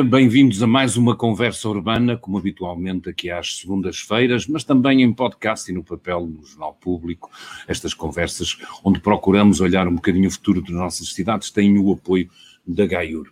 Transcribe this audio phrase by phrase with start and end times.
[0.00, 5.12] Dia, bem-vindos a mais uma conversa urbana, como habitualmente aqui às segundas-feiras, mas também em
[5.12, 7.30] podcast e no papel no Jornal Público.
[7.68, 12.30] Estas conversas, onde procuramos olhar um bocadinho o futuro das nossas cidades, têm o apoio
[12.66, 13.30] da GAIURD.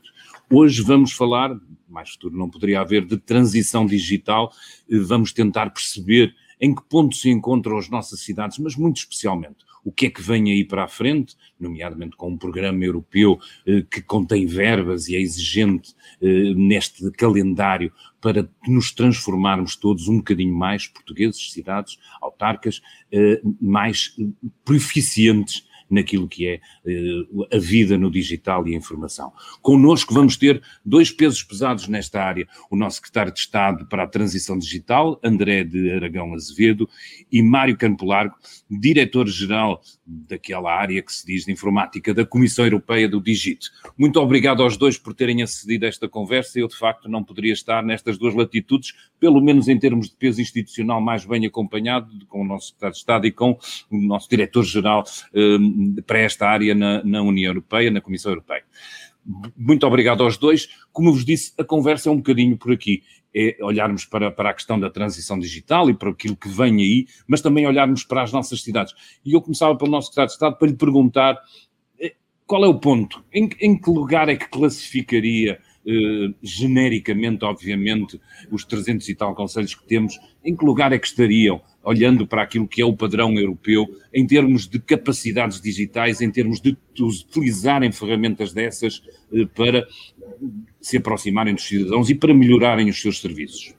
[0.50, 4.52] Hoje vamos falar, mais futuro não poderia haver, de transição digital.
[4.90, 9.92] Vamos tentar perceber em que ponto se encontram as nossas cidades, mas muito especialmente o
[9.92, 14.02] que é que vem aí para a frente, nomeadamente com um programa europeu eh, que
[14.02, 20.86] contém verbas e é exigente eh, neste calendário para nos transformarmos todos um bocadinho mais
[20.86, 24.14] portugueses, cidades, autarcas, eh, mais
[24.62, 29.32] proficientes naquilo que é uh, a vida no digital e a informação.
[29.62, 34.06] Connosco vamos ter dois pesos pesados nesta área: o nosso secretário de Estado para a
[34.06, 36.88] Transição Digital, André de Aragão Azevedo,
[37.30, 38.34] e Mário Campo Largo,
[38.70, 43.70] diretor-geral daquela área que se diz de informática da Comissão Europeia do Digit.
[43.96, 46.58] Muito obrigado aos dois por terem acedido a esta conversa.
[46.58, 50.40] Eu, de facto, não poderia estar nestas duas latitudes, pelo menos em termos de peso
[50.40, 53.58] institucional, mais bem acompanhado com o nosso secretário de Estado e com
[53.90, 55.58] o nosso diretor-geral eh,
[56.06, 58.64] para esta área na, na União Europeia, na Comissão Europeia.
[59.56, 60.68] Muito obrigado aos dois.
[60.92, 63.02] Como vos disse, a conversa é um bocadinho por aqui.
[63.34, 67.06] É olharmos para, para a questão da transição digital e para aquilo que vem aí,
[67.26, 68.94] mas também olharmos para as nossas cidades.
[69.24, 71.38] E eu começava pelo nosso secretário de Estado para lhe perguntar
[72.00, 72.14] eh,
[72.46, 78.20] qual é o ponto, em, em que lugar é que classificaria eh, genericamente, obviamente,
[78.50, 82.42] os 300 e tal conselhos que temos, em que lugar é que estariam olhando para
[82.42, 87.90] aquilo que é o padrão europeu, em termos de capacidades digitais, em termos de utilizarem
[87.90, 89.86] ferramentas dessas eh, para
[90.82, 93.74] se aproximarem dos cidadãos e para melhorarem os seus serviços.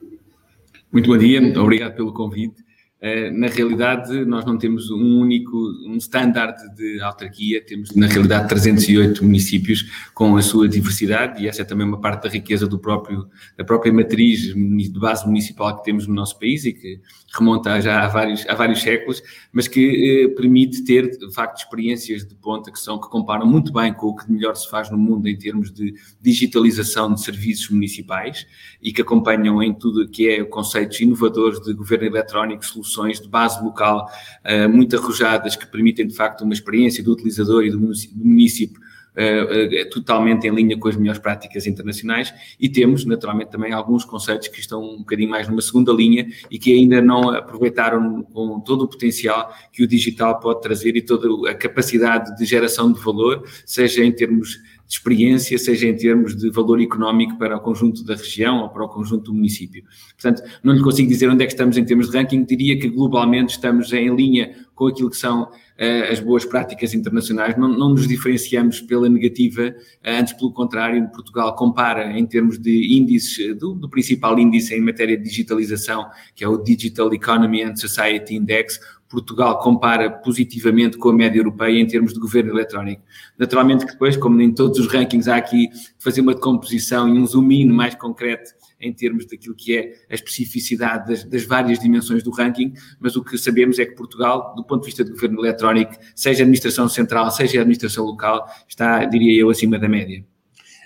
[0.92, 2.69] Muito bom dia, obrigado pelo convite.
[3.02, 5.56] Eh, na realidade, nós não temos um único,
[5.86, 11.62] um standard de autarquia, temos na realidade 308 municípios com a sua diversidade e essa
[11.62, 15.84] é também uma parte da riqueza do próprio, da própria matriz de base municipal que
[15.84, 17.00] temos no nosso país e que
[17.32, 22.26] remonta já há vários, há vários séculos, mas que eh, permite ter, de facto, experiências
[22.26, 24.98] de ponta que são, que comparam muito bem com o que melhor se faz no
[24.98, 28.46] mundo em termos de digitalização de serviços municipais
[28.82, 33.28] e que acompanham em tudo que é conceitos inovadores de governo eletrónico, soluções soluções de
[33.28, 34.10] base local
[34.44, 38.80] uh, muito arrojadas que permitem, de facto, uma experiência do utilizador e do município
[39.10, 42.32] Uh, uh, totalmente em linha com as melhores práticas internacionais.
[42.60, 46.60] E temos naturalmente também alguns conceitos que estão um bocadinho mais numa segunda linha e
[46.60, 51.50] que ainda não aproveitaram com todo o potencial que o digital pode trazer e toda
[51.50, 56.50] a capacidade de geração de valor, seja em termos de experiência, seja em termos de
[56.50, 59.84] valor económico para o conjunto da região ou para o conjunto do município.
[60.20, 62.88] Portanto, não lhe consigo dizer onde é que estamos em termos de ranking, diria que
[62.88, 67.90] globalmente estamos em linha com aquilo que são uh, as boas práticas internacionais, não, não,
[67.90, 73.54] nos diferenciamos pela negativa, uh, antes pelo contrário, Portugal compara em termos de índices, eh,
[73.54, 78.34] do, do principal índice em matéria de digitalização, que é o Digital Economy and Society
[78.34, 78.80] Index,
[79.10, 83.02] Portugal compara positivamente com a média europeia em termos de governo eletrónico.
[83.36, 87.26] Naturalmente que depois, como em todos os rankings, há aqui fazer uma decomposição e um
[87.26, 92.22] zoom in mais concreto em termos daquilo que é a especificidade das, das, várias dimensões
[92.22, 95.40] do ranking, mas o que sabemos é que Portugal, do ponto de vista do governo
[95.40, 100.24] eletrónico, seja administração central, seja administração local, está, diria eu, acima da média.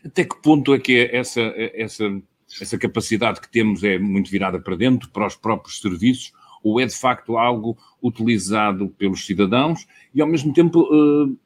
[0.04, 2.04] Até que ponto é que essa, essa,
[2.60, 6.32] essa capacidade que temos é muito virada para dentro, para os próprios serviços,
[6.64, 11.38] ou é de facto algo utilizado pelos cidadãos e ao mesmo tempo uh,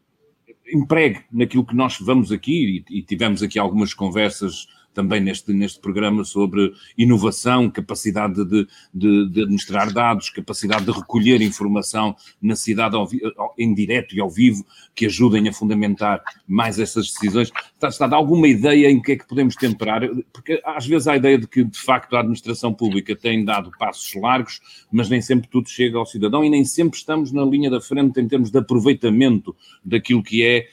[0.73, 6.25] empregue naquilo que nós vamos aqui, e tivemos aqui algumas conversas também neste, neste programa
[6.25, 13.08] sobre inovação, capacidade de, de, de administrar dados, capacidade de recolher informação na cidade ao,
[13.56, 14.64] em direto e ao vivo,
[14.94, 17.50] que ajudem a fundamentar mais essas decisões.
[17.75, 20.02] Está, está alguma ideia em que é que podemos temperar?
[20.32, 23.70] Porque às vezes há a ideia de que, de facto, a administração pública tem dado
[23.79, 27.70] passos largos, mas nem sempre tudo chega ao cidadão e nem sempre estamos na linha
[27.70, 29.55] da frente em termos de aproveitamento
[29.85, 30.67] daquilo que é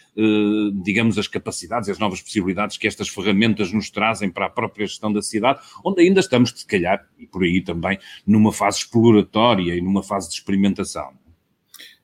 [0.83, 5.11] digamos, as capacidades, as novas possibilidades que estas ferramentas nos trazem para a própria gestão
[5.11, 9.81] da cidade, onde ainda estamos, se calhar, e por aí também, numa fase exploratória e
[9.81, 11.13] numa fase de experimentação.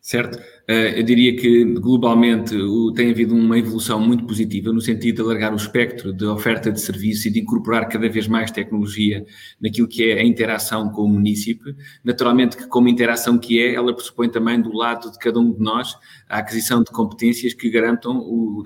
[0.02, 0.40] Certo.
[0.68, 2.56] Eh, eu diria que globalmente
[2.96, 6.82] tem havido uma evolução muito positiva no sentido de alargar o espectro de oferta de
[6.82, 9.24] serviços e de incorporar cada vez mais tecnologia
[9.62, 11.76] naquilo que é a interação com o município.
[12.04, 15.60] Naturalmente que como interação que é, ela pressupõe também do lado de cada um de
[15.60, 15.96] nós
[16.32, 18.64] a aquisição de competências que garantam o,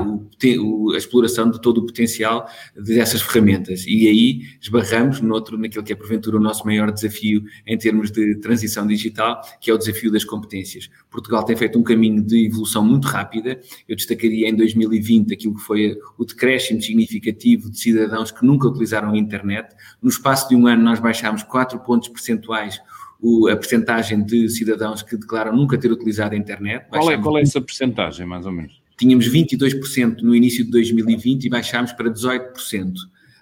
[0.60, 3.86] o, a exploração de todo o potencial dessas ferramentas.
[3.88, 8.36] E aí esbarramos noutro, naquilo que é porventura o nosso maior desafio em termos de
[8.36, 10.92] transição digital, que é o desafio das competências.
[11.10, 13.60] Portugal tem feito um caminho de evolução muito rápida.
[13.90, 19.12] Eu destacaria em 2020 aquilo que foi o decréscimo significativo de cidadãos que nunca utilizaram
[19.14, 19.76] a internet.
[20.00, 22.80] No espaço de um ano, nós baixámos 4 pontos percentuais
[23.52, 26.86] a percentagem de cidadãos que declaram nunca ter utilizado a internet.
[26.90, 28.82] Qual é, qual é essa percentagem, mais ou menos?
[28.98, 32.94] Tínhamos 22% no início de 2020 e baixámos para 18%.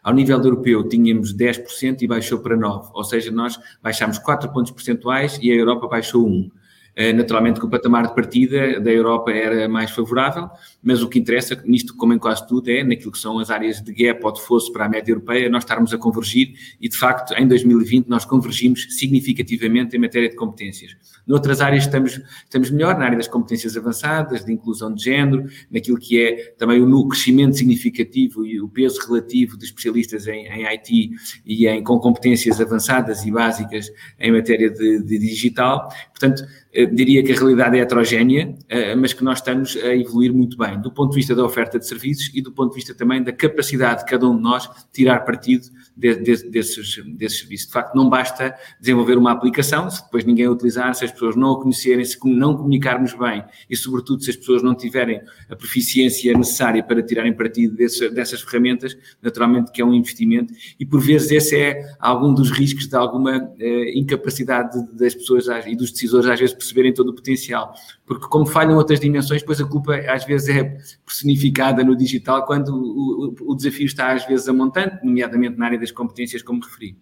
[0.01, 2.89] Ao nível europeu, tínhamos 10% e baixou para 9%.
[2.93, 6.51] Ou seja, nós baixámos 4 pontos percentuais e a Europa baixou 1%.
[6.95, 10.49] Eh, naturalmente que o patamar de partida da Europa era mais favorável,
[10.81, 13.81] mas o que interessa nisto, como em quase tudo, é naquilo que são as áreas
[13.81, 16.95] de gap ou de fosso para a média europeia, nós estarmos a convergir e, de
[16.95, 20.95] facto, em 2020 nós convergimos significativamente em matéria de competências.
[21.25, 25.97] Noutras áreas estamos, estamos melhor, na área das competências avançadas, de inclusão de género, naquilo
[25.97, 31.11] que é também o crescimento significativo e o peso relativo de especialistas em, em IT
[31.45, 35.89] e em, com competências avançadas e básicas em matéria de, de digital.
[36.11, 36.43] Portanto,
[36.91, 40.81] diria que a realidade é heterogénea, eh, mas que nós estamos a evoluir muito bem,
[40.81, 43.31] do ponto de vista da oferta de serviços e do ponto de vista também da
[43.31, 47.67] capacidade de cada um de nós tirar partido de, de, desses, desses serviços.
[47.67, 51.35] De facto, não basta desenvolver uma aplicação, se depois ninguém a utilizar, se as pessoas
[51.35, 55.55] não a conhecerem, se não comunicarmos bem e, sobretudo, se as pessoas não tiverem a
[55.55, 60.99] proficiência necessária para tirarem partido desse, dessas ferramentas, naturalmente que é um investimento e, por
[60.99, 66.27] vezes, esse é algum dos riscos de alguma eh, incapacidade das pessoas e dos decisores,
[66.27, 67.73] às vezes, perceberem todo o potencial.
[68.05, 72.69] Porque, como falham outras dimensões, depois a culpa, às vezes, é personificada no digital, quando
[72.69, 76.61] o, o, o desafio está, às vezes, a montante, nomeadamente na área das competências, como
[76.61, 76.95] referi.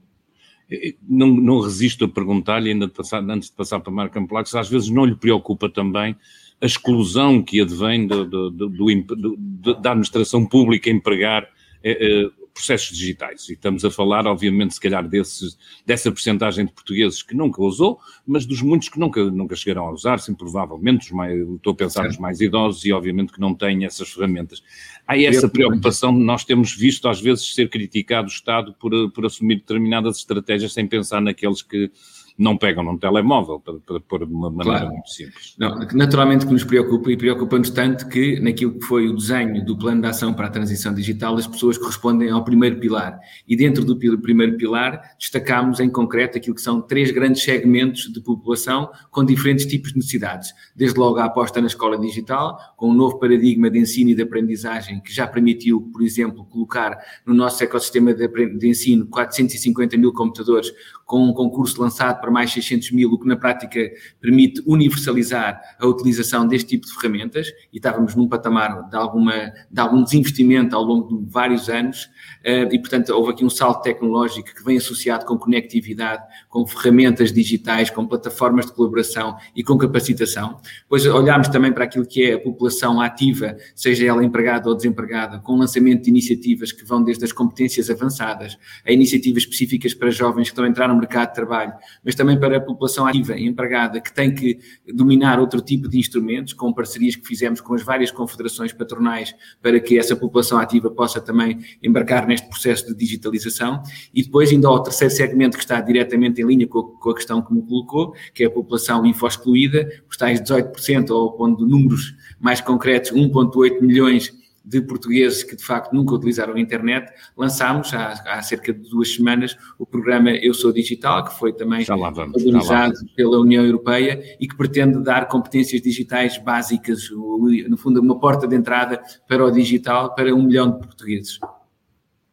[1.07, 4.69] Não, não resisto a perguntar-lhe, ainda de passar, antes de passar para Marco Amplax, às
[4.69, 6.15] vezes não lhe preocupa também
[6.61, 11.49] a exclusão que advém do, do, do, da administração pública empregar
[11.83, 13.49] eh, eh, processos digitais.
[13.49, 17.99] E estamos a falar, obviamente, se calhar desses, dessa porcentagem de portugueses que nunca usou,
[18.25, 21.75] mas dos muitos que nunca, nunca chegaram a usar, sim, provavelmente, os mais, estou a
[21.75, 24.61] pensar nos mais idosos e, obviamente, que não têm essas ferramentas.
[25.07, 29.55] Há essa preocupação, nós temos visto, às vezes, ser criticado o Estado por, por assumir
[29.55, 31.91] determinadas estratégias sem pensar naqueles que
[32.41, 34.93] não pegam num telemóvel, para, para pôr de uma maneira claro.
[34.93, 35.55] muito simples.
[35.59, 39.77] Não, naturalmente que nos preocupa e preocupa-nos tanto que naquilo que foi o desenho do
[39.77, 43.19] plano de ação para a transição digital, as pessoas correspondem ao primeiro pilar.
[43.47, 48.19] E dentro do primeiro pilar destacamos em concreto aquilo que são três grandes segmentos de
[48.19, 50.51] população com diferentes tipos de necessidades.
[50.75, 54.23] Desde logo a aposta na escola digital, com um novo paradigma de ensino e de
[54.23, 58.27] aprendizagem que já permitiu, por exemplo, colocar no nosso ecossistema de,
[58.57, 60.73] de ensino 450 mil computadores
[61.05, 63.79] com um concurso lançado para mais 600 mil, o que na prática
[64.19, 69.79] permite universalizar a utilização deste tipo de ferramentas, e estávamos num patamar de, alguma, de
[69.79, 72.09] algum desinvestimento ao longo de vários anos,
[72.43, 77.31] eh, e portanto houve aqui um salto tecnológico que vem associado com conectividade, com ferramentas
[77.31, 80.59] digitais, com plataformas de colaboração e com capacitação.
[80.83, 85.39] Depois olhámos também para aquilo que é a população ativa, seja ela empregada ou desempregada,
[85.39, 90.09] com o lançamento de iniciativas que vão desde as competências avançadas a iniciativas específicas para
[90.09, 93.35] jovens que estão a entrar no mercado de trabalho, mas também para a população ativa
[93.35, 94.59] e empregada que tem que
[94.93, 99.79] dominar outro tipo de instrumentos, com parcerias que fizemos com as várias confederações patronais para
[99.79, 103.81] que essa população ativa possa também embarcar neste processo de digitalização.
[104.13, 107.15] E depois, ainda ao terceiro segmento que está diretamente em linha com a, com a
[107.15, 112.15] questão que me colocou, que é a população info-excluída, os tais 18%, ou pondo números
[112.39, 114.31] mais concretos, 1,8 milhões
[114.63, 119.13] de portugueses que de facto nunca utilizaram a internet, lançámos há, há, cerca de duas
[119.13, 124.55] semanas o programa Eu Sou Digital, que foi também organizado pela União Europeia e que
[124.55, 130.33] pretende dar competências digitais básicas, no fundo uma porta de entrada para o digital para
[130.33, 131.39] um milhão de portugueses.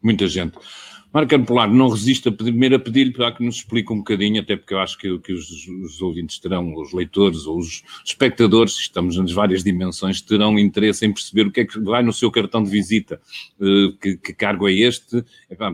[0.02, 0.56] Muita gente.
[1.18, 4.54] Marco Polar, não resisto a primeiro a pedir-lhe para que nos explique um bocadinho, até
[4.56, 9.16] porque eu acho que, que os, os, ouvintes terão, os leitores ou os espectadores, estamos
[9.16, 12.62] nas várias dimensões, terão interesse em perceber o que é que vai no seu cartão
[12.62, 13.20] de visita,
[13.58, 15.24] uh, que, que, cargo é este,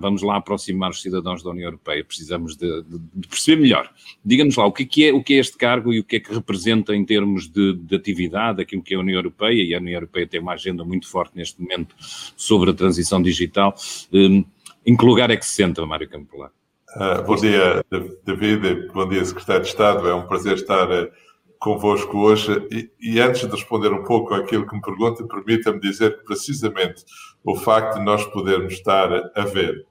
[0.01, 3.93] vamos lá aproximar os cidadãos da União Europeia, precisamos de, de, perceber melhor.
[4.25, 6.17] Diga-nos lá, o que é, que é, o que é este cargo e o que
[6.17, 9.75] é que representa em termos de, de atividade, aquilo que é a União Europeia, e
[9.75, 11.95] a União Europeia tem uma agenda muito forte neste momento
[12.35, 13.77] sobre a transição digital.
[14.87, 16.51] Em que lugar é que se senta, Mário Campolar?
[16.97, 17.83] Uh, bom dia,
[18.25, 18.89] David.
[18.93, 20.07] Bom dia, Secretário de Estado.
[20.07, 21.11] É um prazer estar uh,
[21.59, 22.53] convosco hoje.
[22.71, 27.03] E, e, antes de responder um pouco àquilo que me pergunta, permita-me dizer que precisamente
[27.43, 29.87] o facto de nós podermos estar a ver,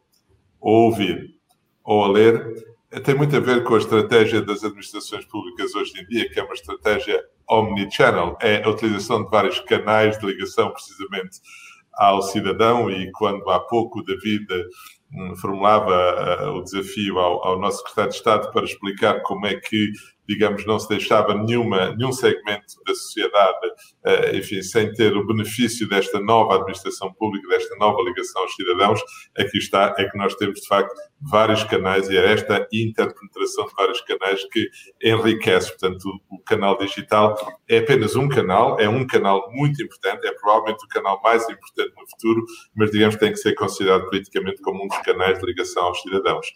[0.61, 1.31] ou ouvir,
[1.83, 2.53] ou a ler,
[3.03, 6.43] tem muito a ver com a estratégia das administrações públicas hoje em dia, que é
[6.43, 7.19] uma estratégia
[7.49, 8.37] omnichannel.
[8.39, 11.39] É a utilização de vários canais de ligação, precisamente,
[11.95, 14.45] ao cidadão e quando há pouco o David
[15.13, 19.55] hum, formulava uh, o desafio ao, ao, nosso secretário de Estado para explicar como é
[19.55, 19.91] que
[20.27, 23.67] digamos, não se deixava nenhuma, nenhum segmento da sociedade,
[24.05, 29.01] uh, enfim, sem ter o benefício desta nova administração pública, desta nova ligação aos cidadãos,
[29.37, 33.73] aqui está, é que nós temos, de facto, vários canais e é esta interpenetração de
[33.75, 34.69] vários canais que
[35.01, 35.69] enriquece.
[35.69, 37.35] Portanto, o, canal digital
[37.69, 41.93] é apenas um canal, é um canal muito importante, é provavelmente o canal mais importante
[41.97, 42.43] no futuro,
[42.75, 46.47] mas digamos tem que ser considerado politicamente como um dos canais de ligação aos cidadãos.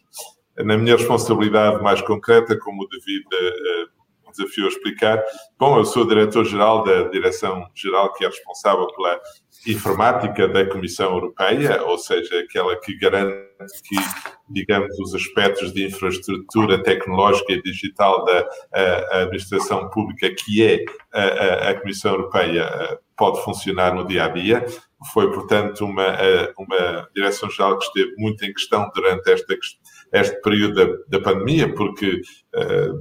[0.64, 5.24] Na minha responsabilidade mais concreta, como o David uh, desafiou a explicar,
[5.58, 9.20] bom, eu sou diretor-geral da Direção-Geral que é responsável pela
[9.66, 13.48] informática da Comissão Europeia, ou seja, aquela que garante
[13.84, 13.96] que,
[14.50, 20.86] digamos, os aspectos de infraestrutura tecnológica e digital da a, a administração pública, que é
[21.12, 24.66] a, a, Comissão Europeia, pode funcionar no dia a dia.
[25.14, 26.16] Foi, portanto, uma,
[26.58, 29.54] uma direção-geral que esteve muito em questão durante esta
[30.12, 32.22] este período da, da pandemia, porque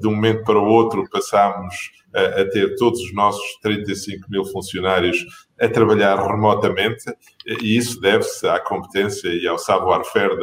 [0.01, 1.75] de um momento para o outro passámos
[2.15, 5.25] a, a ter todos os nossos 35 mil funcionários
[5.61, 7.05] a trabalhar remotamente,
[7.47, 10.37] e isso deve-se à competência e ao savoir-faire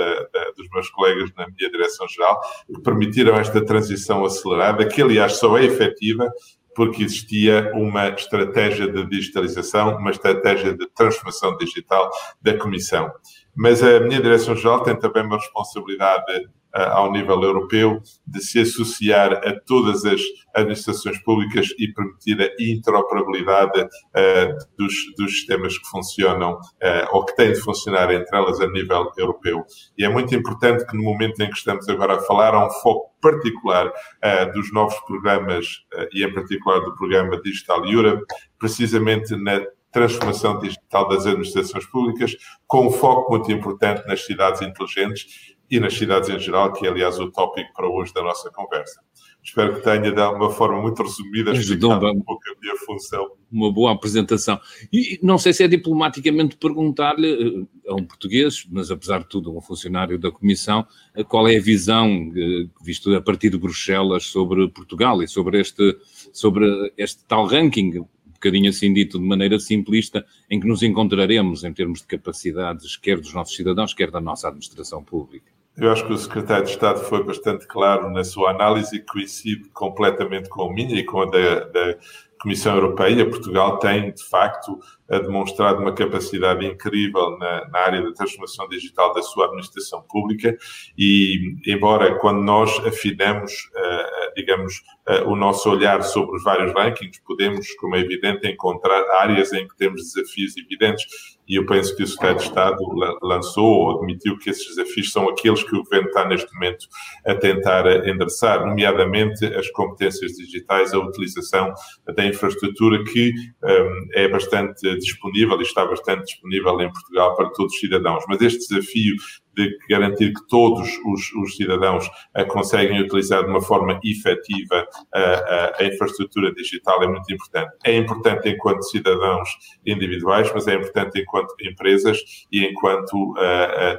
[0.55, 5.65] dos meus colegas na minha direção-geral, que permitiram esta transição acelerada, que aliás só é
[5.65, 6.31] efetiva
[6.75, 12.09] porque existia uma estratégia de digitalização, uma estratégia de transformação digital
[12.41, 13.11] da Comissão.
[13.55, 19.59] Mas a minha direção-geral tem também uma responsabilidade ao nível europeu de se associar a
[19.59, 20.21] todas as
[20.55, 27.35] administrações públicas e permitir a interoperabilidade uh, dos, dos, sistemas que funcionam uh, ou que
[27.35, 29.63] têm de funcionar entre elas a nível europeu.
[29.97, 32.71] E é muito importante que no momento em que estamos agora a falar, há um
[32.71, 35.67] foco particular uh, dos novos programas
[36.11, 38.23] e em particular do programa Digital Europe,
[38.57, 39.61] precisamente na
[39.93, 42.35] transformação digital das administrações públicas,
[42.67, 46.89] com um foco muito importante nas cidades inteligentes e nas cidades em geral, que é,
[46.89, 49.01] aliás, o tópico para hoje da nossa conversa.
[49.41, 53.31] Espero que tenha, de uma forma muito resumida, explicado um pouco a minha função.
[53.51, 54.59] Uma boa apresentação.
[54.91, 59.55] E não sei se é diplomaticamente perguntar-lhe eh, a um português, mas apesar de tudo,
[59.55, 64.25] um funcionário da Comissão, eh, qual é a visão, eh, visto a partir de Bruxelas,
[64.27, 65.97] sobre Portugal e sobre este,
[66.31, 68.05] sobre este tal ranking,
[68.43, 73.17] bocadinho assim dito de maneira simplista, em que nos encontraremos em termos de capacidades, quer
[73.19, 75.51] dos nossos cidadãos, quer da nossa administração pública.
[75.75, 80.47] Eu acho que o secretário de Estado foi bastante claro na sua análise coincide completamente
[80.47, 81.97] com a minha e com a da, da
[82.39, 83.27] Comissão Europeia.
[83.27, 89.23] Portugal tem, de facto, demonstrado uma capacidade incrível na, na, área da transformação digital da
[89.23, 90.55] sua administração pública
[90.95, 97.21] e, embora quando nós afinamos, uh, digamos, uh, o nosso olhar sobre os vários rankings,
[97.25, 101.05] podemos, como é evidente, encontrar áreas em que temos desafios evidentes
[101.47, 102.77] e eu penso que o Secretário de Estado
[103.21, 106.87] lançou ou admitiu que esses desafios são aqueles que o Governo está neste momento
[107.25, 111.73] a tentar endereçar, nomeadamente as competências digitais, a utilização
[112.15, 113.33] da infraestrutura que
[113.63, 118.23] um, é bastante disponível e está bastante disponível em Portugal para todos os cidadãos.
[118.27, 119.15] Mas este desafio
[119.55, 125.17] de garantir que todos os, os cidadãos uh, conseguem utilizar de uma forma efetiva uh,
[125.17, 127.71] uh, a infraestrutura digital é muito importante.
[127.83, 129.49] É importante enquanto cidadãos
[129.85, 132.19] individuais, mas é importante enquanto empresas
[132.51, 133.33] e enquanto,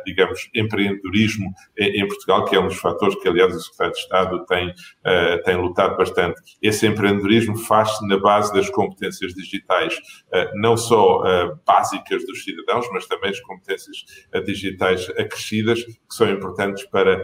[0.05, 3.99] digamos, empreendedorismo em, em, Portugal, que é um dos fatores que, aliás, o Secretário de
[3.99, 4.75] Estado tem,
[5.45, 6.41] tem lutado bastante.
[6.63, 9.97] Esse empreendedorismo faz-se na base das competências digitais,
[10.55, 11.23] não só
[11.67, 14.05] básicas dos cidadãos, mas também as competências
[14.45, 17.23] digitais acrescidas que são importantes para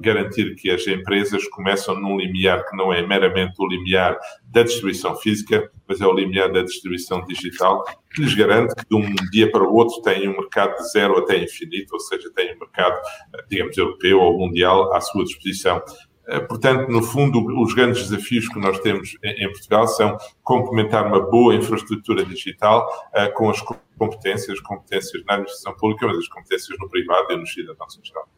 [0.00, 5.16] garantir que as empresas começam num limiar que não é meramente o limiar da distribuição
[5.16, 9.50] física, mas é o limiar da distribuição digital, que lhes garante que de um dia
[9.50, 13.00] para o outro têm um mercado de zero até infinito, ou seja, têm um mercado,
[13.48, 15.82] digamos, europeu ou mundial à sua disposição.
[16.28, 21.20] Eh, portanto, no fundo, os grandes desafios que nós temos em Portugal são complementar uma
[21.20, 23.62] boa infraestrutura digital uh, com as
[23.96, 28.28] competências, competências na administração pública, mas as competências no privado e nos cidadãos em geral.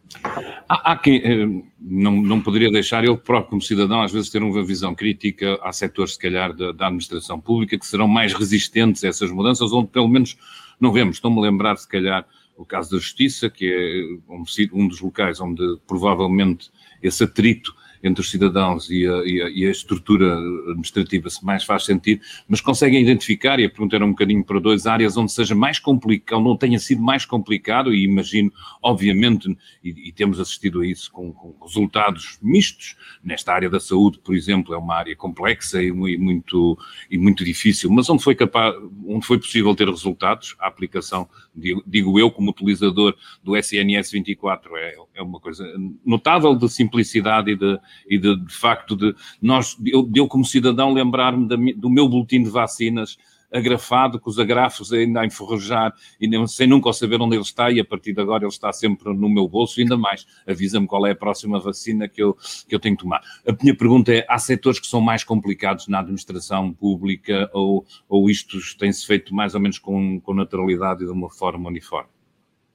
[0.68, 4.42] Há, há quem, eh, não, não poderia deixar, eu próprio como cidadão, às vezes ter
[4.42, 9.02] uma visão crítica há setores, se calhar, da, da administração pública que serão mais resistentes
[9.02, 10.36] a essas mudanças, onde pelo menos
[10.78, 11.16] não vemos.
[11.16, 12.26] Estou-me a lembrar, se calhar,
[12.56, 16.70] o caso da Justiça, que é um, um dos locais onde provavelmente
[17.02, 20.36] esse atrito entre os cidadãos e a, e a, e a estrutura
[20.70, 24.60] administrativa se mais faz sentido, mas conseguem identificar, e a pergunta era um bocadinho para
[24.60, 28.52] dois áreas onde seja mais complicado, não tenha sido mais complicado, e imagino,
[28.82, 34.18] obviamente, e, e temos assistido a isso com, com, resultados mistos, nesta área da saúde,
[34.18, 36.78] por exemplo, é uma área complexa e muito,
[37.10, 38.74] e muito difícil, mas onde foi capaz,
[39.06, 44.76] onde foi possível ter resultados, a aplicação, digo, digo eu como utilizador do SNS 24,
[44.76, 45.64] é, é uma coisa
[46.04, 50.92] notável de simplicidade e de, e de, de facto de nós, eu, eu como cidadão
[50.92, 53.16] lembrar-me do meu boletim de vacinas
[53.52, 57.70] agrafado, com os agrafos ainda a enferrujar e nem, sem nunca saber onde ele está,
[57.70, 61.06] e a partir de agora ele está sempre no meu bolso, ainda mais, avisa-me qual
[61.06, 62.36] é a próxima vacina que eu,
[62.68, 63.20] que eu tenho que tomar.
[63.46, 68.28] A minha pergunta é, há setores que são mais complicados na administração pública ou, ou
[68.28, 72.17] isto tem-se feito mais ou menos com, com naturalidade e de uma forma uniforme?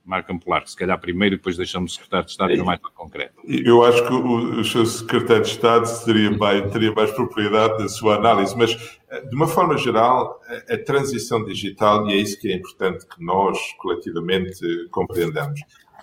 [0.05, 2.91] Marco Ampular, se calhar primeiro e depois deixamos o secretário de Estado ir mais para
[2.91, 3.35] concreto.
[3.47, 7.87] Eu acho que o, o seu secretário de Estado teria mais, teria mais propriedade da
[7.87, 12.37] sua análise, mas eh, de uma forma geral, a, a, transição digital, e é isso
[12.39, 14.59] que é importante que nós coletivamente
[14.91, 15.61] compreendamos,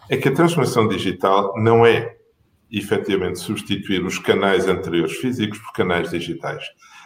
[0.08, 2.16] é que a transformação digital não é
[2.70, 6.64] efetivamente substituir os canais anteriores físicos por canais digitais.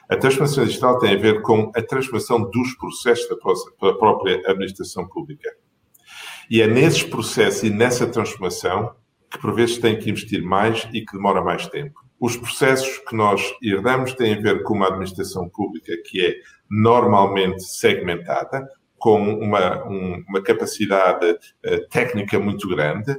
[0.08, 3.36] A transformação digital tem a ver com a transformação dos processos da
[3.94, 5.50] própria administração pública.
[6.50, 8.94] E é nesses processos e nessa transformação
[9.30, 12.00] que por vezes tem que investir mais e que demora mais tempo.
[12.20, 16.36] Os processos que nós herdamos têm a ver com uma administração pública que é
[16.70, 23.14] normalmente segmentada, com uma, um, uma capacidade uh, técnica muito grande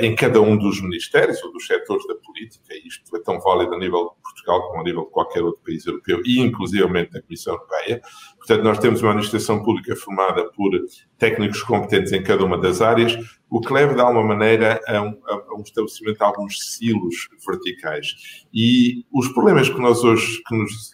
[0.00, 3.78] em cada um dos ministérios ou dos setores da política, isto é tão válido a
[3.78, 7.54] nível de Portugal como a nível de qualquer outro país europeu, e inclusivamente da Comissão
[7.54, 8.02] Europeia.
[8.36, 10.70] Portanto, nós temos uma administração pública formada por
[11.18, 13.16] técnicos competentes em cada uma das áreas,
[13.48, 18.46] o que leva, de alguma maneira, a um, a um estabelecimento de alguns silos verticais.
[18.52, 20.90] E os problemas que nós hoje, que nos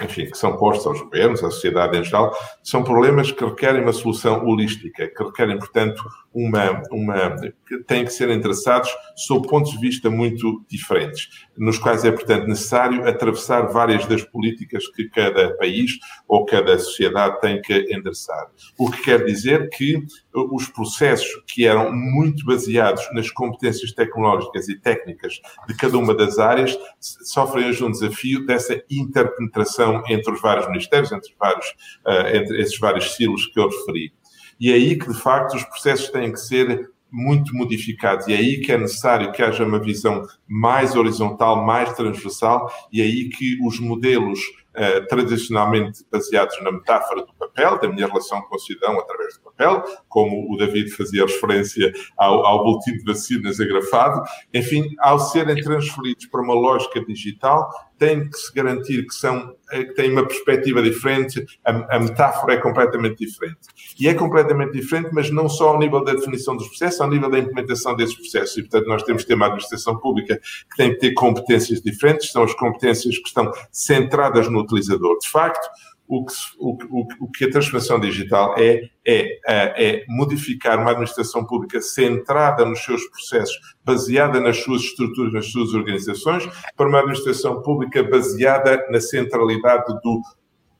[0.00, 3.92] enfim, que são postos aos governos, à sociedade em geral, são problemas que requerem uma
[3.92, 6.02] solução holística, que requerem, portanto,
[6.32, 7.36] uma, uma,
[7.66, 12.46] que têm que ser endereçados sob pontos de vista muito diferentes, nos quais é, portanto,
[12.46, 15.92] necessário atravessar várias das políticas que cada país
[16.28, 18.46] ou cada sociedade tem que endereçar.
[18.78, 20.04] O que quer dizer que
[20.50, 26.38] os processos que eram muito baseados nas competências tecnológicas e técnicas de cada uma das
[26.38, 31.66] áreas sofrem hoje um desafio dessa interpenetração entre os vários ministérios, entre, vários,
[32.06, 34.12] uh, entre esses vários silos que eu referi.
[34.60, 38.26] E é aí que, de facto, os processos têm que ser muito modificados.
[38.26, 43.00] E é aí que é necessário que haja uma visão mais horizontal, mais transversal, e
[43.00, 44.40] é aí que os modelos
[44.78, 49.42] uh, tradicionalmente baseados na metáfora do papel, da minha relação com o cidadão através do
[49.44, 54.22] papel, como o David fazia referência ao, ao boletim de vacinas agrafado,
[54.54, 59.84] enfim, ao serem transferidos para uma lógica digital, tem que se garantir que são eh,
[59.84, 63.58] que têm uma perspectiva diferente, a, a, metáfora é completamente diferente.
[63.98, 67.28] E é completamente diferente, mas não só ao nível da definição dos processos, ao nível
[67.28, 68.56] da implementação desses processos.
[68.56, 72.30] E, portanto, nós temos que ter uma administração pública que tem que ter competências diferentes,
[72.30, 75.18] são as competências que estão centradas no utilizador.
[75.18, 75.68] De facto,
[76.08, 81.80] o que, o, o, que a transformação digital é, é, é, modificar uma administração pública
[81.82, 88.02] centrada nos seus processos, baseada nas suas estruturas, nas suas organizações, para uma administração pública
[88.02, 90.22] baseada na centralidade do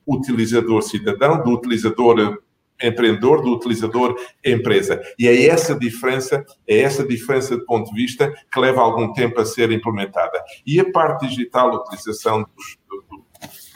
[0.06, 2.38] utilizador cidadão, do utilizador
[2.80, 4.14] empreendedor, do utilizador
[4.44, 5.02] empresa.
[5.18, 9.40] E é essa diferença, é essa diferença de ponto de vista que leva algum tempo
[9.40, 10.42] a ser implementada.
[10.64, 12.77] E a parte digital, a utilização dos,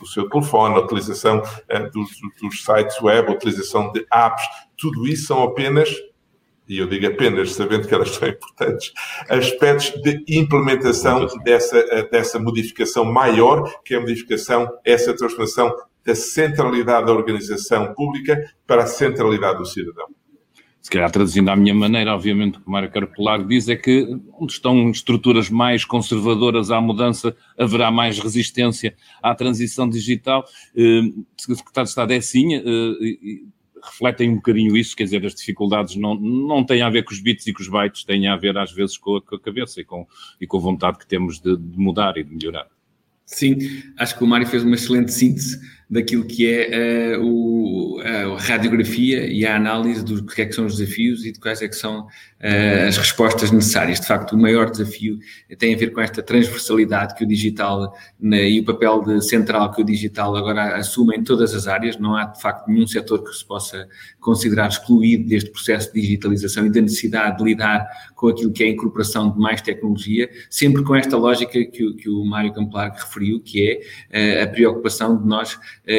[0.01, 4.45] do seu telefone, a utilização uh, dos, dos sites web, a utilização de apps,
[4.77, 5.89] tudo isso são apenas
[6.69, 8.93] e eu digo apenas sabendo que elas são importantes,
[9.29, 16.15] aspectos de implementação dessa, eh, dessa modificação maior, que é a modificação, essa transformação da
[16.15, 20.07] centralidade da organização pública para a centralidade do cidadão
[20.83, 24.91] se calhar traduzindo à minha maneira, obviamente o Mário Carpolar diz é que onde estão
[24.91, 30.45] estruturas mais conservadoras à mudança, haverá mais resistência à transição digital.
[30.77, 31.03] Eh,
[31.49, 32.63] o Secretário de Estado é assim, eh,
[33.81, 37.21] refletem um bocadinho isso, quer dizer, as dificuldades não, não têm a ver com os
[37.21, 39.81] bits e com os bytes, têm a ver às vezes com a, com a cabeça
[39.81, 40.05] e com,
[40.41, 42.67] e com a vontade que temos de, de mudar e de melhorar.
[43.25, 43.57] Sim,
[43.97, 45.61] acho que o Mário fez uma excelente síntese
[45.93, 50.65] daquilo que é uh, o, a radiografia e a análise do que é que são
[50.65, 54.01] os desafios e de quais é que são uh, as respostas necessárias.
[54.01, 55.19] De facto, o maior desafio
[55.59, 59.71] tem a ver com esta transversalidade que o digital na, e o papel de, central
[59.71, 61.99] que o digital agora assume em todas as áreas.
[61.99, 63.87] Não há, de facto, nenhum setor que se possa
[64.19, 68.69] considerar excluído deste processo de digitalização e da necessidade de lidar com aquilo que é
[68.69, 72.95] a incorporação de mais tecnologia, sempre com esta lógica que, o, que o Mário Camplar
[72.95, 75.59] referiu, que é uh, a preocupação de nós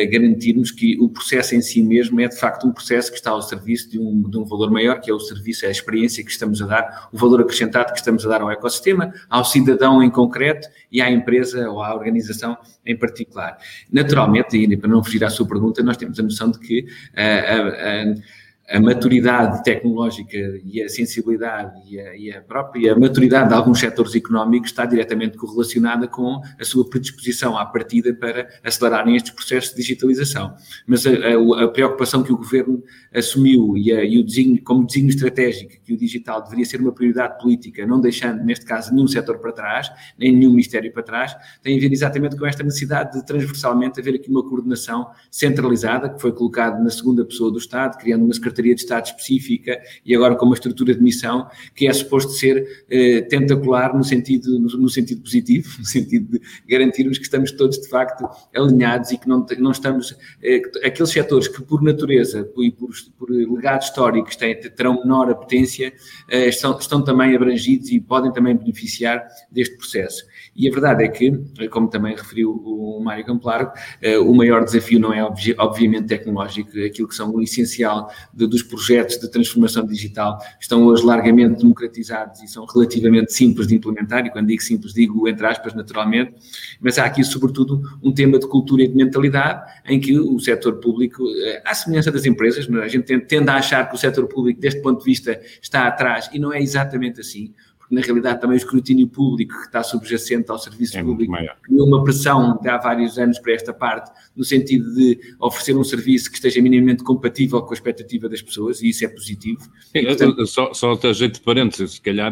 [0.10, 3.42] garantirmos que o processo em si mesmo é de facto um processo que está ao
[3.42, 6.32] serviço de um, de um valor maior, que é o serviço, é a experiência que
[6.32, 10.10] estamos a dar, o valor acrescentado que estamos a dar ao ecossistema, ao cidadão em
[10.10, 13.58] concreto e à empresa ou à organização em particular.
[13.92, 16.86] Naturalmente, e para não fugir à sua pergunta, nós temos a noção de que uh,
[16.86, 18.22] uh, uh,
[18.70, 24.16] a maturidade tecnológica e a sensibilidade e a, e a, própria maturidade de alguns setores
[24.16, 29.78] económicos está diretamente correlacionada com a sua predisposição à partida para acelerarem estes processos de
[29.78, 30.56] digitalização.
[30.88, 32.82] Mas a, a, a preocupação que o Governo
[33.14, 37.40] assumiu e, e o designo, como designo estratégico que o digital deveria ser uma prioridade
[37.42, 41.78] política, não deixando, neste caso, nenhum setor para trás, nem nenhum ministério para trás, tem
[41.78, 46.32] a ver exatamente com esta necessidade de transversalmente haver aqui uma coordenação centralizada, que foi
[46.32, 50.36] colocada na segunda pessoa do Estado, criando uma Secretaria Secretaria de Estado específica e agora
[50.36, 54.90] com uma estrutura de missão que é suposto ser eh, tentacular no sentido, no, no,
[54.90, 59.46] sentido positivo, no sentido de garantirmos que estamos todos de facto alinhados e que não,
[59.58, 65.02] não estamos, eh, aqueles setores que por natureza e por, por legado histórico têm, terão
[65.02, 65.94] menor apetência,
[66.30, 70.26] eh, estão, estão também abrangidos e podem também beneficiar deste processo.
[70.56, 71.32] E a verdade é que,
[71.70, 75.24] como também referiu o Mário Camplargo, eh, o maior desafio não é
[75.58, 81.04] obviamente tecnológico, aquilo que são o essencial de, dos projetos de transformação digital estão hoje
[81.06, 85.74] largamente democratizados e são relativamente simples de implementar, e quando digo simples digo entre aspas
[85.74, 86.34] naturalmente,
[86.80, 90.80] mas há aqui sobretudo um tema de cultura e de mentalidade em que o setor
[90.80, 92.84] público, eh, à semelhança das empresas, é?
[92.84, 96.30] a gente tende a achar que o setor público deste ponto de vista está atrás
[96.34, 97.54] e não é exatamente assim
[97.94, 102.04] na realidade também o escrutínio público que está subjacente ao serviço é público criou uma
[102.04, 106.36] pressão de há vários anos para esta parte, no sentido de oferecer um serviço que
[106.36, 109.60] esteja minimamente compatível com a expectativa das pessoas, e isso é positivo.
[109.94, 110.46] E, portanto...
[110.48, 112.32] Só, só a jeito de parênteses, se calhar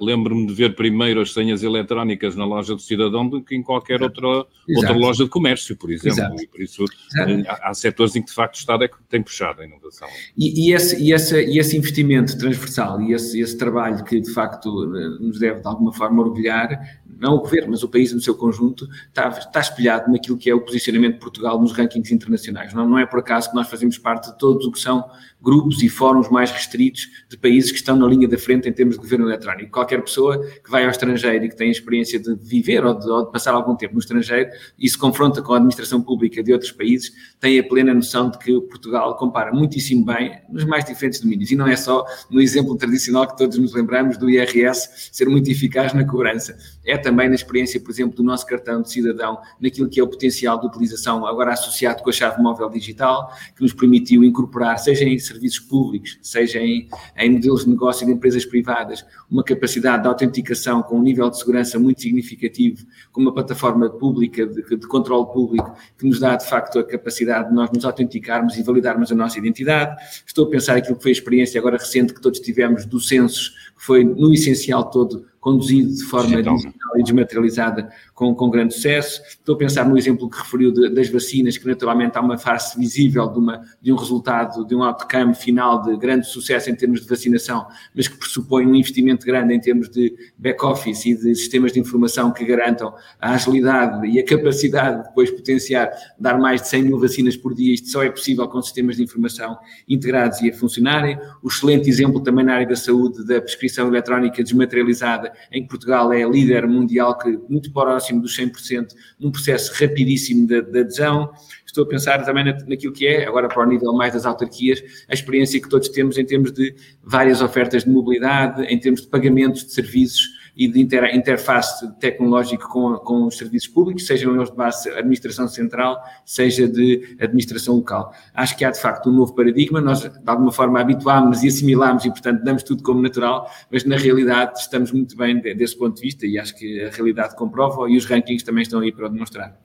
[0.00, 4.02] lembro-me de ver primeiro as senhas eletrónicas na loja do cidadão do que em qualquer
[4.02, 6.18] outra, outra loja de comércio, por exemplo.
[6.18, 6.42] Exato.
[6.42, 6.84] E por isso
[7.16, 9.64] eh, há, há setores em que de facto o Estado é que tem puxado a
[9.64, 10.08] inovação.
[10.36, 14.32] E, e, esse, e, esse, e esse investimento transversal e esse, esse trabalho que de
[14.32, 16.80] facto nos deve de alguma forma orgulhar,
[17.18, 20.54] não o governo, mas o país no seu conjunto, está, está espelhado naquilo que é
[20.54, 22.72] o posicionamento de Portugal nos rankings internacionais.
[22.72, 25.04] Não, não é por acaso que nós fazemos parte de todos o que são
[25.42, 28.96] grupos e fóruns mais restritos de países que estão na linha da frente em termos
[28.96, 29.70] de governo eletrónico.
[29.70, 33.26] Qualquer pessoa que vai ao estrangeiro e que tem experiência de viver ou de, ou
[33.26, 36.72] de, passar algum tempo no estrangeiro e se confronta com a administração pública de outros
[36.72, 41.50] países, tem a plena noção de que Portugal compara muitíssimo bem nos mais diferentes domínios.
[41.50, 45.50] E não é só no exemplo tradicional que todos nos lembramos do IRS ser muito
[45.50, 46.56] eficaz na cobrança.
[46.84, 50.08] É também na experiência, por exemplo, do nosso cartão de cidadão, naquilo que é o
[50.08, 55.04] potencial de utilização agora associado com a chave móvel digital, que nos permitiu incorporar, seja
[55.04, 60.08] em serviços públicos, seja em, em modelos de negócio de empresas privadas, uma capacidade de
[60.08, 65.26] autenticação com um nível de segurança muito significativo, com uma plataforma pública de, de controle
[65.32, 69.14] público que nos dá de facto a capacidade de nós nos autenticarmos e validarmos a
[69.14, 69.96] nossa identidade.
[70.26, 73.50] Estou a pensar aquilo que foi a experiência agora recente que todos tivemos do censos,
[73.76, 76.56] que foi no essencial todo conduzido de forma digital.
[76.96, 79.22] e desmaterializada com, com grande sucesso.
[79.26, 82.78] Estou a pensar no exemplo que referiu de, das vacinas, que naturalmente há uma face
[82.78, 87.00] visível de, uma, de um resultado, de um outcome final de grande sucesso em termos
[87.00, 91.72] de vacinação, mas que pressupõe um investimento grande em termos de back-office e de sistemas
[91.72, 96.68] de informação que garantam a agilidade e a capacidade de depois potenciar, dar mais de
[96.68, 97.72] 100 mil vacinas por dia.
[97.72, 99.56] Isto só é possível com sistemas de informação
[99.88, 101.18] integrados e a funcionarem.
[101.42, 106.12] O excelente exemplo também na área da saúde da prescrição eletrónica desmaterializada, em que Portugal
[106.12, 111.30] é líder mundial, que muito próximo próximo dos 100%, num processo rapidíssimo de, de adesão.
[111.64, 115.14] Estou a pensar também naquilo que é, agora para o nível mais das autarquias, a
[115.14, 119.64] experiência que todos temos em termos de várias ofertas de mobilidade, em termos de pagamentos
[119.64, 124.56] de serviços e de inter, interface tecnológica com, com os serviços públicos, sejam eles de
[124.56, 128.12] base administração central, seja de administração local.
[128.34, 132.04] Acho que há de facto um novo paradigma, nós de alguma forma habituámos e assimilámos
[132.04, 136.02] e portanto damos tudo como natural, mas na realidade estamos muito bem desse ponto de
[136.02, 139.08] vista e acho que a realidade comprova e os rankings também estão aí para o
[139.08, 139.58] demonstrar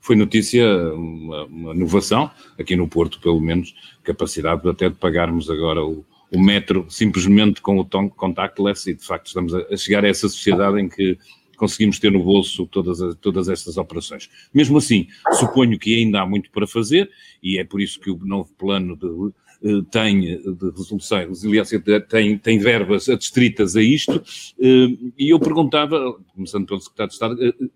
[0.00, 5.84] foi notícia, uma, uma, inovação, aqui no Porto, pelo menos, capacidade até de pagarmos agora
[5.84, 10.28] o, o metro simplesmente com o contactless e de facto estamos a, chegar a essa
[10.28, 11.18] sociedade em que
[11.56, 14.30] conseguimos ter no bolso todas, todas estas operações.
[14.52, 17.10] Mesmo assim, suponho que ainda há muito para fazer
[17.42, 22.38] e é por isso que o novo plano de, eh, tem de resolução resiliência tem,
[22.38, 24.22] tem verbas adstritas a isto
[24.58, 27.68] eh, e eu perguntava, começando pelo Secretário de Estado, eh,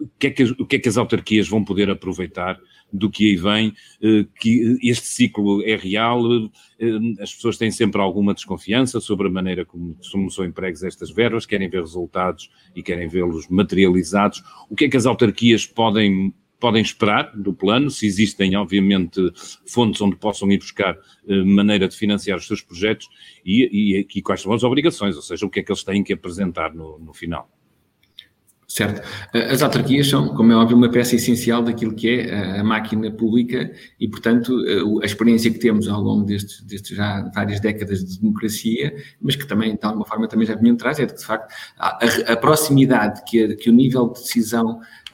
[0.00, 2.58] o que, é que, o que é que as autarquias vão poder aproveitar
[2.92, 6.22] do que aí vem, eh, que este ciclo é real,
[6.78, 9.96] eh, as pessoas têm sempre alguma desconfiança sobre a maneira como,
[10.30, 14.42] são empregues estas verbas, querem ver resultados e querem vê-los materializados.
[14.70, 19.20] O que é que as autarquias podem podem esperar do plano, se existem, obviamente,
[19.66, 20.96] fontes onde possam ir buscar
[21.28, 23.08] eh, maneira de financiar os seus projetos
[23.44, 23.68] e,
[24.00, 26.12] e, e, quais são as obrigações, ou seja, o que é que eles têm que
[26.12, 27.50] apresentar no, no final.
[28.68, 29.00] Certo.
[29.32, 33.70] As autarquias são, como é óbvio, uma peça essencial daquilo que é a máquina pública
[33.98, 34.52] e, portanto,
[35.02, 39.46] a experiência que temos ao longo destes, destes já várias décadas de democracia, mas que
[39.46, 41.98] também, de alguma forma, também já vinham atrás, é de que, de facto, a,
[42.32, 45.05] a proximidade que, que o nível de decisão eh,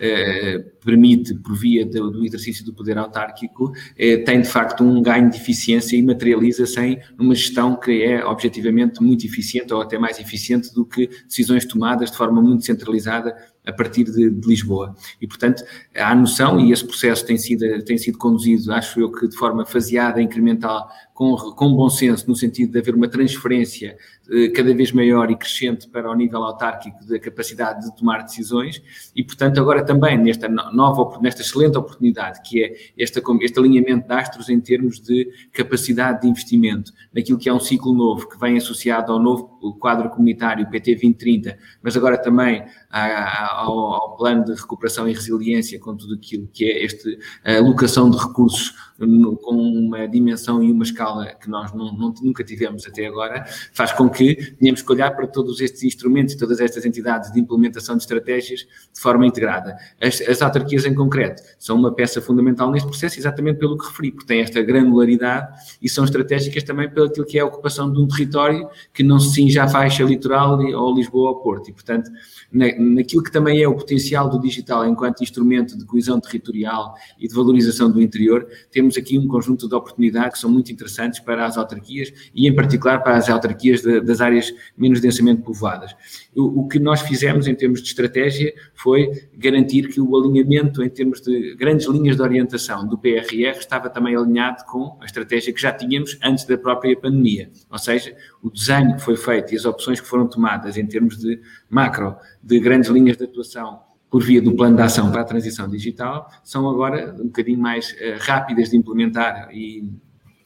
[0.85, 5.31] permite, por via do, do, exercício do poder autárquico, eh, tem de facto um ganho
[5.31, 10.19] de eficiência e materializa-se em uma gestão que é objetivamente muito eficiente ou até mais
[10.19, 13.35] eficiente do que decisões tomadas de forma muito centralizada
[13.65, 14.95] a partir de, de, Lisboa.
[15.21, 15.63] E, portanto,
[15.95, 19.65] há noção, e esse processo tem sido, tem sido conduzido, acho eu que de forma
[19.65, 24.22] faseada, incremental, com, com bom senso, no sentido de haver uma transferência eh,
[24.55, 28.83] cada vez maior e crescente para o nível autárquico da capacidade de tomar decisões,
[29.15, 34.15] e, portanto, agora também nesta nova, nesta excelente oportunidade, que é esta, este alinhamento de
[34.15, 38.57] astros em termos de capacidade de investimento, naquilo que é um ciclo novo, que vem
[38.57, 45.09] associado ao novo quadro comunitário PT 2030, mas agora também ao, ao, plano de recuperação
[45.09, 50.07] e resiliência, com tudo aquilo que é este, a alocação de recursos no, com uma
[50.07, 54.55] dimensão e uma escala que nós não, não, nunca tivemos até agora, faz com que
[54.55, 58.61] tenhamos que olhar para todos estes instrumentos e todas estas entidades de implementação de estratégias
[58.61, 59.77] de forma integrada.
[60.01, 64.13] As, as autarquias em concreto são uma peça fundamental neste processo, exatamente pelo que referi,
[64.13, 65.49] porque têm esta granularidade
[65.81, 69.35] e são estratégicas também pelo que é a ocupação de um território que não se
[69.35, 71.71] cinge à faixa litoral ou Lisboa ou Porto.
[71.71, 72.11] E, portanto,
[72.51, 77.27] na, naquilo que também é o potencial do digital enquanto instrumento de coesão territorial e
[77.27, 81.47] de valorização do interior, temos aqui um conjunto de oportunidades que são muito interessantes para
[81.47, 85.95] as autarquias e, em particular, para as autarquias de, das áreas menos densamente povoadas.
[86.35, 90.89] O, o, que nós fizemos em termos de estratégia foi garantir que o alinhamento em
[90.89, 95.61] termos de grandes linhas de orientação do PRR estava também alinhado com a estratégia que
[95.61, 97.51] já tínhamos antes da própria pandemia.
[97.71, 101.19] Ou seja, o desenho que foi feito e as opções que foram tomadas em termos
[101.19, 105.25] de macro, de grandes linhas de atuação por via do plano de ação para a
[105.25, 109.89] transição digital, são agora um bocadinho mais uh, rápidas de implementar e,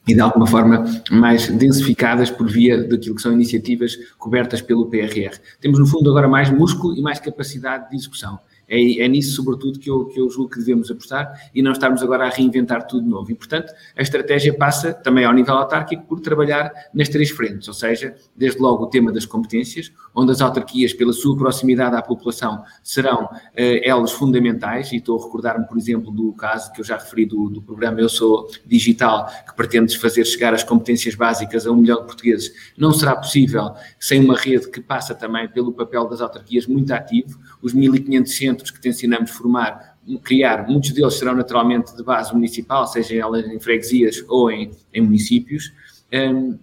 [0.07, 5.37] e, de alguma forma, mais densificadas por via daquilo que são iniciativas cobertas pelo PRR.
[5.59, 8.39] Temos, no fundo, agora mais músculo e mais capacidade de execução.
[8.69, 12.03] É, é, nisso, sobretudo, que eu, que eu julgo que devemos apostar e não estarmos
[12.03, 13.31] agora a reinventar tudo de novo.
[13.31, 17.73] E, portanto, a estratégia passa também ao nível autárquico por trabalhar nas três frentes, ou
[17.73, 22.63] seja, desde logo o tema das competências, onde as autarquias, pela sua proximidade à população,
[22.81, 26.97] serão eh, elas fundamentais, e estou a recordar-me, por exemplo, do caso que eu já
[26.97, 31.71] referi do, do programa Eu Sou Digital, que pretende fazer chegar as competências básicas a
[31.71, 32.51] um milhão de portugueses.
[32.75, 37.39] Não será possível sem uma rede que passa também pelo papel das autarquias muito ativo,
[37.61, 43.15] os 1.500 centros que tencionamos formar, criar, muitos deles serão naturalmente de base municipal, seja
[43.17, 45.71] elas em freguesias ou em, em municípios.
[46.11, 46.57] Um,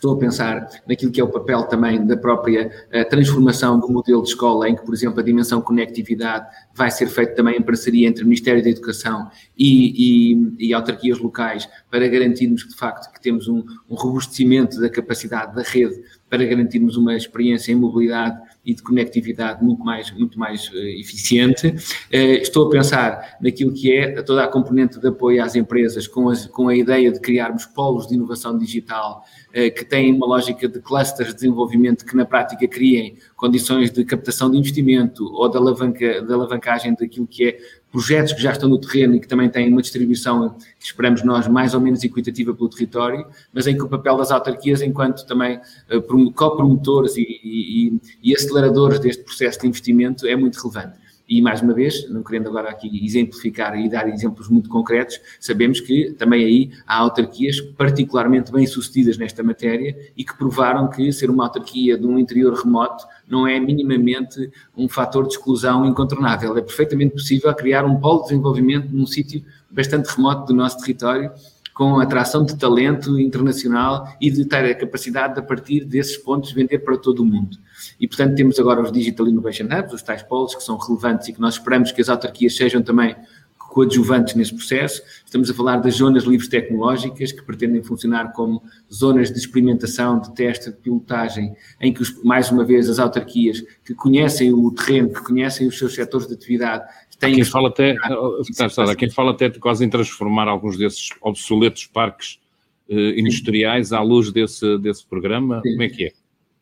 [0.00, 4.22] Estou a pensar naquilo que é o papel também da própria uh, transformação do modelo
[4.22, 8.08] de escola, em que, por exemplo, a dimensão conectividade vai ser feita também em parceria
[8.08, 13.20] entre o Ministério da Educação e, e, e autarquias locais, para garantirmos de facto que
[13.20, 18.74] temos um, um robustecimento da capacidade da rede, para garantirmos uma experiência em mobilidade e
[18.74, 21.68] de conectividade muito mais, muito mais uh, eficiente.
[21.68, 26.28] Uh, estou a pensar naquilo que é toda a componente de apoio às empresas, com,
[26.28, 30.68] as, com a ideia de criarmos polos de inovação digital uh, que têm uma lógica
[30.68, 35.56] de clusters de desenvolvimento que na prática criem condições de captação de investimento ou de,
[35.56, 37.58] alavanca, de alavancagem daquilo que é
[37.90, 41.48] projetos que já estão no terreno e que também têm uma distribuição que esperamos nós
[41.48, 45.60] mais ou menos equitativa pelo território, mas em que o papel das autarquias, enquanto também
[45.92, 50.98] uh, co-promotores e, e, e aceleradores deste processo de investimento, é muito relevante.
[51.30, 55.78] E, mais uma vez, não querendo agora aqui exemplificar e dar exemplos muito concretos, sabemos
[55.78, 61.44] que também aí há autarquias particularmente bem-sucedidas nesta matéria e que provaram que ser uma
[61.44, 66.58] autarquia de um interior remoto não é minimamente um fator de exclusão incontornável.
[66.58, 71.30] É perfeitamente possível criar um polo de desenvolvimento num sítio bastante remoto do nosso território
[71.80, 76.52] com atração de talento internacional e de ter a capacidade de, a partir desses pontos,
[76.52, 77.56] vender para todo o mundo.
[77.98, 81.32] E, portanto, temos agora os Digital Innovation Hubs, os tais polos, que são relevantes e
[81.32, 83.16] que nós esperamos que as autarquias sejam também
[83.56, 85.00] coadjuvantes nesse processo.
[85.24, 88.62] Estamos a falar das zonas livres tecnológicas, que pretendem funcionar como
[88.92, 93.94] zonas de experimentação, de teste, de pilotagem, em que, mais uma vez, as autarquias que
[93.94, 96.84] conhecem o terreno, que conhecem os seus setores de atividade,
[97.20, 97.34] têm...
[97.34, 97.94] Quem fala até,
[98.48, 102.40] está, quem fala até de quase em transformar alguns desses obsoletos parques
[102.88, 105.70] eh, industriais à luz desse, desse programa, Sim.
[105.70, 106.12] como é que é?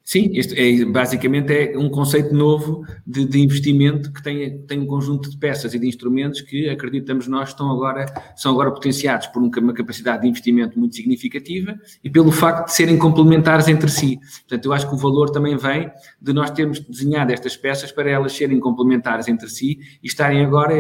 [0.09, 4.87] Sim, este é, basicamente é um conceito novo de, de, investimento que tem, tem um
[4.87, 9.43] conjunto de peças e de instrumentos que acreditamos nós estão agora, são agora potenciados por
[9.43, 14.19] uma capacidade de investimento muito significativa e pelo facto de serem complementares entre si.
[14.49, 18.09] Portanto, eu acho que o valor também vem de nós termos desenhado estas peças para
[18.09, 20.73] elas serem complementares entre si e estarem agora,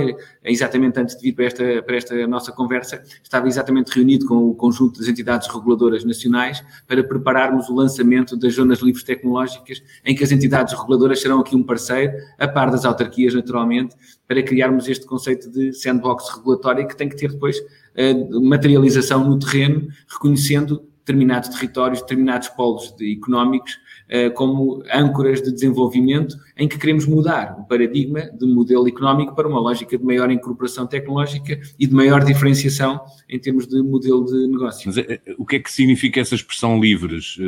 [0.43, 4.55] exatamente antes de vir para esta, para esta nossa conversa, estava exatamente reunido com o
[4.55, 10.15] conjunto das entidades reguladoras nacionais para prepararmos o lançamento das zonas livres tecnológicas tecnológicas, em
[10.15, 13.95] que as entidades reguladoras serão aqui um parceiro, a par das autarquias, naturalmente,
[14.27, 19.39] para criarmos este conceito de sandbox regulatória que tem que ter depois uh, materialização no
[19.39, 26.79] terreno, reconhecendo determinados territórios, determinados polos de, económicos uh, como âncoras de desenvolvimento em que
[26.79, 31.87] queremos mudar o paradigma de modelo económico para uma lógica de maior incorporação tecnológica e
[31.87, 34.83] de maior diferenciação em termos de modelo de negócio.
[34.87, 37.39] Mas é, o que é que significa essa expressão livres?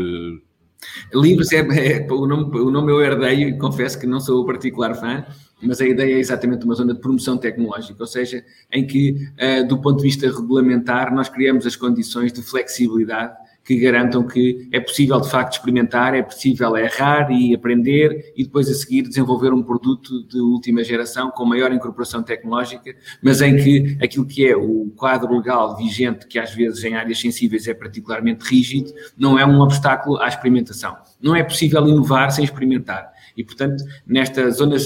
[1.12, 4.46] Livros é, é, o, nome, o nome eu herdei e confesso que não sou o
[4.46, 5.24] particular fã,
[5.62, 9.66] mas a ideia é exatamente uma zona de promoção tecnológica, ou seja, em que, uh,
[9.68, 13.34] do ponto de vista regulamentar, nós criamos as condições de flexibilidade
[13.64, 18.68] que garantam que é possível de facto experimentar, é possível errar e aprender e depois
[18.68, 23.98] a seguir desenvolver um produto de última geração com maior incorporação tecnológica, mas em que
[24.02, 28.44] aquilo que é o quadro legal vigente, que às vezes em áreas sensíveis é particularmente
[28.44, 30.96] rígido, não é um obstáculo à experimentação.
[31.20, 33.12] Não é possível inovar sem experimentar.
[33.40, 34.76] E, portanto, nesta zona,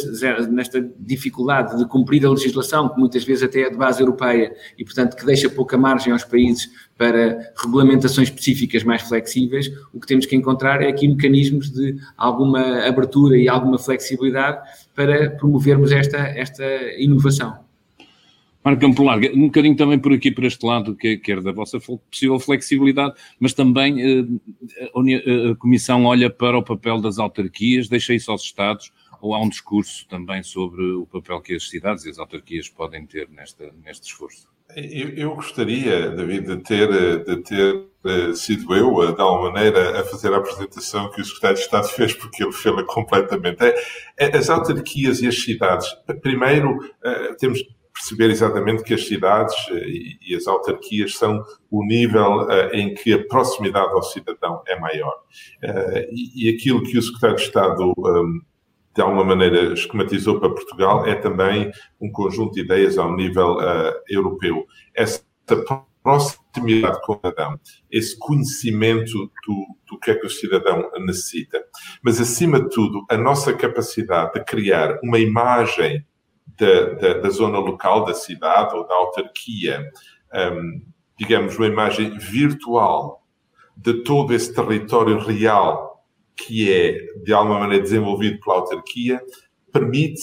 [0.48, 4.84] nesta dificuldade de cumprir a legislação, que muitas vezes até é de base europeia, e,
[4.84, 10.24] portanto, que deixa pouca margem aos países para regulamentações específicas mais flexíveis, o que temos
[10.24, 14.60] que encontrar é aqui mecanismos de alguma abertura e alguma flexibilidade
[14.94, 16.64] para promovermos esta, esta
[16.96, 17.58] inovação.
[18.64, 21.78] Marco Campo Larga, um bocadinho também por aqui, por este lado, que quer da vossa
[21.78, 28.30] possível flexibilidade, mas também eh, a Comissão olha para o papel das autarquias, deixa isso
[28.30, 32.18] aos Estados, ou há um discurso também sobre o papel que as cidades e as
[32.18, 34.48] autarquias podem ter nesta, neste esforço?
[34.74, 40.04] Eu, eu gostaria, David, de ter, de ter uh, sido eu, de alguma maneira, a
[40.04, 43.62] fazer a apresentação que o Secretário de Estado fez, porque ele fez-la completamente.
[43.62, 43.74] É,
[44.18, 45.86] é, as autarquias e as cidades,
[46.22, 46.78] primeiro,
[47.38, 47.62] temos
[47.94, 53.12] perceber exatamente que as cidades eh, e as autarquias são o nível eh, em que
[53.12, 55.14] a proximidade ao cidadão é maior.
[55.62, 58.40] Eh, e aquilo que o Secretário de Estado ehm,
[58.94, 63.56] de alguma maneira esquematizou para Portugal é também um conjunto de ideias ao nível
[64.08, 64.64] europeu.
[64.94, 65.20] Essa
[66.00, 67.58] proximidade com o cidadão,
[67.90, 69.12] esse conhecimento
[69.44, 71.60] do, do que é que o cidadão necessita,
[72.04, 76.06] mas acima de tudo a nossa capacidade de criar uma imagem
[76.46, 79.90] da, da, da, zona local, da cidade ou da autarquia,
[80.32, 80.82] um,
[81.18, 83.24] digamos, uma imagem virtual
[83.76, 85.94] de todo esse território real
[86.36, 89.20] que é, de alguma maneira, desenvolvido pela autarquia,
[89.72, 90.20] permite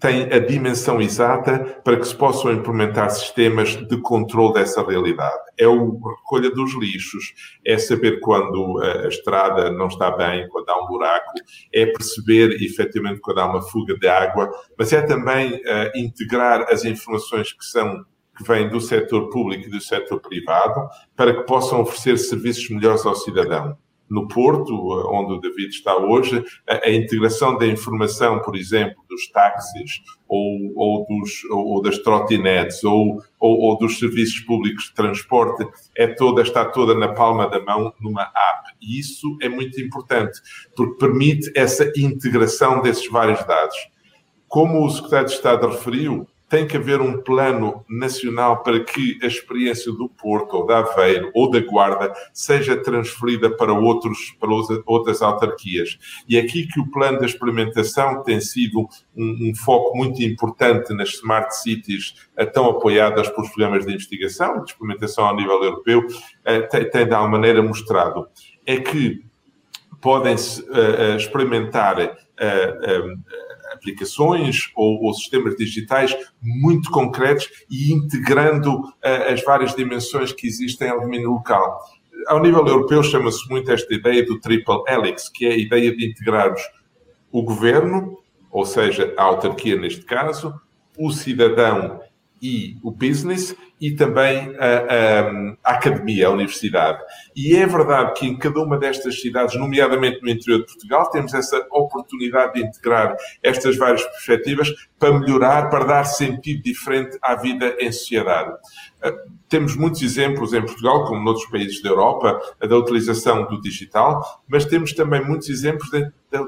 [0.00, 5.38] tem a dimensão exata para que se possam implementar sistemas de controle dessa realidade.
[5.58, 7.34] É a recolha dos lixos,
[7.64, 11.32] é saber quando a estrada não está bem, quando há um buraco,
[11.72, 16.84] é perceber efetivamente quando há uma fuga de água, mas é também uh, integrar as
[16.86, 18.04] informações que são
[18.36, 23.04] que vêm do setor público e do setor privado para que possam oferecer serviços melhores
[23.04, 23.76] ao cidadão
[24.10, 24.74] no Porto,
[25.08, 30.72] onde o David está hoje, a, a integração da informação, por exemplo, dos táxis ou,
[30.74, 35.64] ou, dos, ou das trotinetes ou, ou, ou, dos serviços públicos de transporte
[35.96, 38.70] é toda, está toda na palma da mão numa app.
[38.80, 40.40] E isso é muito importante,
[40.74, 43.76] porque permite essa integração desses vários dados.
[44.48, 49.26] Como o Secretário de Estado referiu, tem que haver um plano nacional para que a
[49.26, 54.50] experiência do Porto, ou da Aveiro, ou da Guarda, seja transferida para, outros, para
[54.84, 55.96] outras autarquias.
[56.28, 58.80] E é aqui que o plano da experimentação tem sido
[59.16, 64.56] um, um foco muito importante nas smart cities, eh, tão apoiadas pelos programas de investigação
[64.56, 66.04] e de experimentação ao nível europeu,
[66.44, 68.26] eh, tem, tem de alguma maneira mostrado.
[68.66, 69.24] É que
[70.00, 72.10] podem-se uh, experimentar uh,
[73.80, 80.90] aplicações ou, ou, sistemas digitais muito concretos e integrando uh, as várias dimensões que existem
[80.90, 81.80] ao domínio local.
[82.26, 86.06] Ao nível europeu chama-se muito esta ideia do triple helix, que é a ideia de
[86.06, 86.60] integrarmos
[87.32, 88.18] o governo,
[88.50, 90.54] ou seja, a autarquia neste caso,
[90.98, 92.00] o cidadão
[92.42, 97.02] e o business, e também a, a, a, academia, a universidade.
[97.34, 101.32] E é verdade que em cada uma destas cidades, nomeadamente no interior de Portugal, temos
[101.32, 104.68] essa oportunidade de integrar estas várias perspectivas
[104.98, 108.52] para melhorar, para dar sentido diferente à vida em sociedade.
[109.48, 114.64] Temos muitos exemplos em Portugal, como noutros países da Europa, da utilização do digital, mas
[114.64, 116.46] temos também muitos exemplos da, da,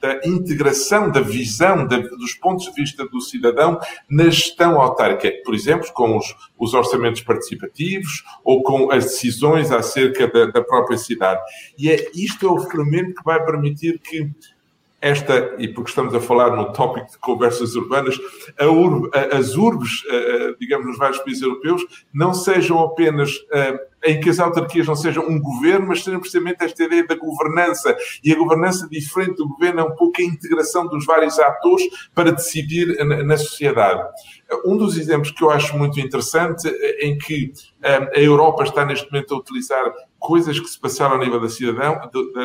[0.00, 3.78] da integração da visão dos pontos de vista do cidadão
[4.08, 10.26] na gestão autárquica, por exemplo, com os, os orçamentos participativos ou com as decisões acerca
[10.26, 11.40] da, da própria cidade.
[11.78, 14.28] E é, isto é o ferramenta que vai permitir que
[15.00, 18.18] esta, e porque estamos a falar no tópico de conversas urbanas,
[18.60, 20.02] urbe, as urbes,
[20.58, 21.82] digamos, nos vários países europeus,
[22.12, 23.38] não sejam apenas
[24.04, 27.96] em que as autarquias não sejam um governo, mas sejam precisamente esta ideia da governança.
[28.24, 31.84] E a governança diferente do governo é um pouco a integração dos vários atores
[32.14, 34.02] para decidir na, sociedade.
[34.64, 36.68] Um dos exemplos que eu acho muito interessante,
[37.00, 39.84] em que a Europa está neste momento a utilizar
[40.20, 41.98] coisas que se passaram ao nível da cidadão,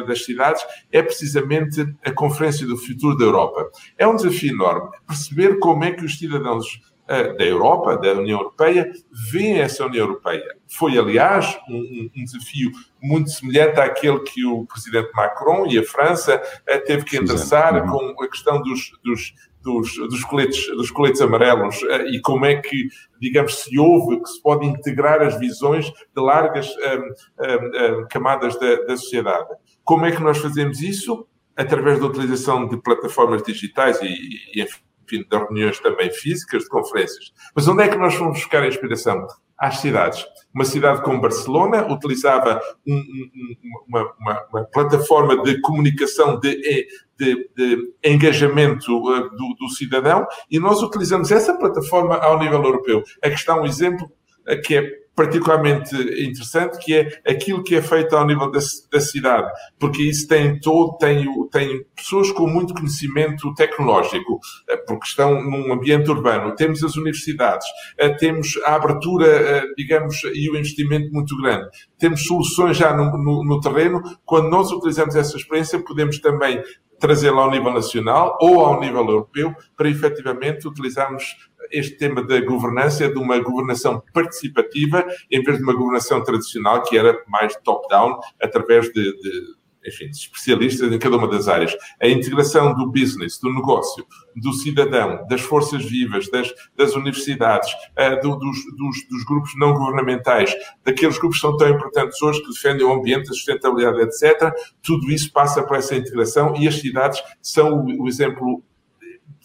[0.08, 3.70] das cidades, é precisamente a Conferência do Futuro da Europa.
[3.98, 8.92] É um desafio enorme perceber como é que os cidadãos da Europa, da União Europeia,
[9.32, 10.44] veem essa União Europeia.
[10.68, 12.72] Foi, aliás, um, um, desafio
[13.02, 16.42] muito semelhante àquele que o presidente Macron e a França
[16.88, 18.16] teve que endereçar uhum.
[18.16, 19.34] com a questão dos, dos,
[19.66, 22.88] dos, dos, coletes, dos coletes amarelos e como é que,
[23.20, 28.76] digamos, se ouve que se pode integrar as visões de largas um, um, camadas da,
[28.84, 29.50] da sociedade.
[29.84, 31.28] Como é que nós fazemos isso?
[31.58, 34.08] Através da utilização de plataformas digitais e,
[34.54, 37.34] e enfim, de reuniões também físicas, de conferências.
[37.56, 39.26] Mas onde é que nós vamos buscar a inspiração?
[39.58, 40.26] Às cidades.
[40.54, 43.56] Uma cidade como Barcelona utilizava um, um,
[43.88, 46.88] uma, uma, uma, plataforma de comunicação, de,
[47.18, 53.04] de, de engajamento uh, do, do, cidadão, e nós utilizamos essa plataforma ao nível europeu.
[53.24, 54.12] Aqui está um exemplo
[54.48, 58.60] uh, que é particularmente interessante, que é aquilo que é feito ao nível da,
[58.92, 59.50] da cidade,
[59.80, 64.40] porque isso tem todo, tem, tem pessoas com muito conhecimento tecnológico,
[64.70, 66.54] eh, porque estão num ambiente urbano.
[66.56, 67.66] Temos as universidades,
[67.98, 71.70] eh, temos a abertura, eh, digamos, e o investimento muito grande.
[71.98, 74.02] Temos soluções já no, no, no terreno.
[74.26, 76.62] Quando nós utilizamos essa experiência, podemos também
[77.00, 81.36] trazê-la ao nível nacional ou ao nível europeu para efetivamente utilizarmos
[81.72, 86.98] este tema da governança, de uma governação participativa, em vez de uma governação tradicional, que
[86.98, 89.56] era mais top-down, através de, de
[89.86, 91.76] enfim, especialistas em cada uma das áreas.
[92.02, 94.06] A integração do business, do negócio,
[94.36, 99.74] do cidadão, das forças vivas, das, das universidades, uh, do, dos, dos, dos, grupos não
[99.74, 100.54] governamentais,
[100.84, 104.52] daqueles grupos que são tão importantes hoje, que defendem o ambiente, a sustentabilidade, etc.
[104.82, 108.64] Tudo isso passa por essa integração e as cidades são o, o exemplo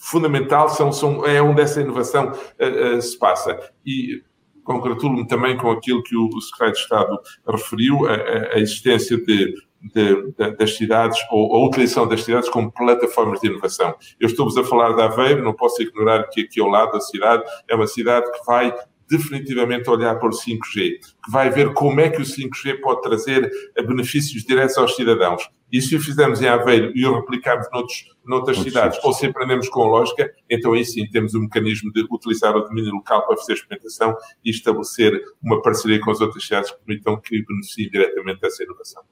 [0.00, 3.58] fundamental, são, são, é onde essa inovação uh, uh, se passa.
[3.84, 4.22] E
[4.64, 8.14] congratulo-me também com aquilo que o secretário de Estado referiu, a,
[8.54, 9.54] a existência de,
[9.94, 13.94] de, de, das cidades ou a utilização das cidades como plataformas de inovação.
[14.18, 17.42] Eu estou-vos a falar de Aveiro, não posso ignorar que aqui ao lado da cidade
[17.68, 18.74] é uma cidade que vai
[19.10, 23.50] definitivamente olhar para o 5G, que vai ver como é que o 5G pode trazer
[23.86, 25.50] benefícios diretos aos cidadãos.
[25.72, 29.26] E se o fizermos em Aveiro e o replicarmos noutros, noutras Outros cidades, ou se
[29.26, 33.26] aprendemos com a lógica, então aí sim temos um mecanismo de utilizar o domínio local
[33.26, 37.90] para fazer experimentação e estabelecer uma parceria com as outras cidades que permitam que beneficiem
[37.90, 39.02] diretamente dessa inovação.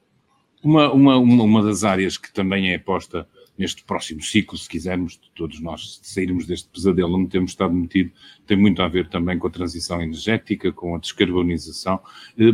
[0.62, 3.28] Uma, uma, uma, das áreas que também é aposta
[3.58, 8.12] neste próximo ciclo, se quisermos, de todos nós sairmos deste pesadelo onde temos estado metido,
[8.46, 12.00] tem muito a ver também com a transição energética, com a descarbonização.
[12.38, 12.52] Eh,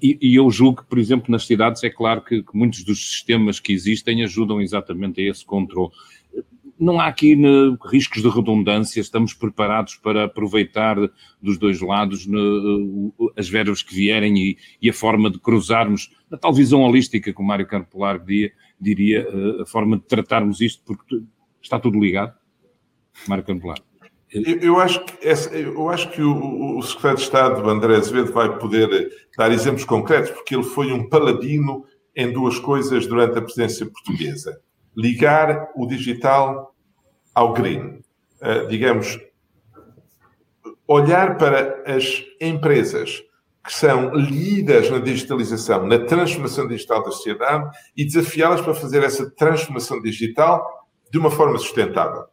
[0.00, 3.72] e eu julgo que, por exemplo, nas cidades é claro que, muitos dos sistemas que
[3.72, 5.92] existem ajudam exatamente a esse controle
[6.78, 10.96] não há aqui né, riscos de redundância, estamos preparados para aproveitar
[11.42, 12.38] dos dois lados né,
[13.36, 17.44] as verbas que vierem e, a forma de cruzarmos, na tal visão holística que o
[17.44, 21.22] Mário Campolar diria, diria, eh, a forma de tratarmos isto, porque
[21.60, 22.34] está tudo ligado.
[23.26, 23.78] Mário Campolar.
[24.30, 25.26] Eu, acho que,
[25.56, 30.30] eu acho que o, o, secretário de Estado, André Azevedo, vai poder dar exemplos concretos,
[30.30, 34.60] porque ele foi um paladino em duas coisas durante a presidência portuguesa.
[34.94, 36.74] Ligar o digital
[37.34, 38.02] ao green.
[38.40, 39.18] Uh, digamos,
[40.86, 43.22] olhar para as empresas
[43.68, 49.30] que são líderes na digitalização, na transformação digital da sociedade e desafiá-las para fazer essa
[49.32, 50.66] transformação digital
[51.12, 52.24] de uma forma sustentável.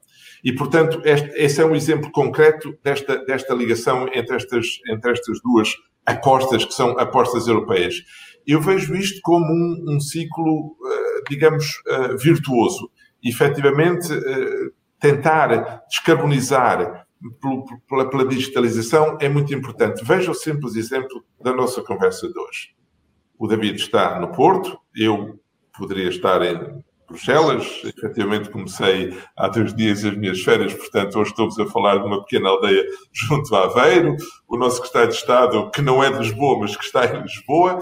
[0.41, 5.41] E, portanto, este, esse é um exemplo concreto desta, desta ligação entre estas, entre estas
[5.41, 5.73] duas
[6.05, 7.95] apostas, que são apostas europeias.
[8.47, 12.89] Eu vejo isto como um, um ciclo, uh, digamos, uh, virtuoso.
[13.21, 14.71] efetivamente, uh,
[15.01, 17.05] tentar descarbonizar
[17.88, 20.03] pela, pela digitalização é muito importante.
[20.03, 22.76] Veja o simples exemplo da nossa conversa de hoje.
[23.38, 25.39] O David está no Porto, eu
[25.78, 27.82] poderia estar em Bruxelas.
[27.84, 32.22] Efetivamente, comecei há dois dias as minhas férias, portanto, hoje estamos a falar de uma
[32.24, 34.16] pequena aldeia junto a Aveiro.
[34.47, 37.80] O nosso secretário de Estado, que não é de Lisboa, mas que está em Lisboa.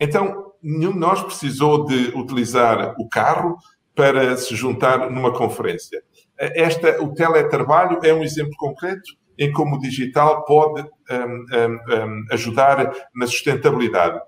[0.00, 3.56] Então, nenhum de nós precisou de utilizar o carro
[3.94, 6.02] para se juntar numa conferência.
[6.38, 12.24] Esta, o teletrabalho é um exemplo concreto em como o digital pode um, um, um,
[12.32, 14.20] ajudar na sustentabilidade.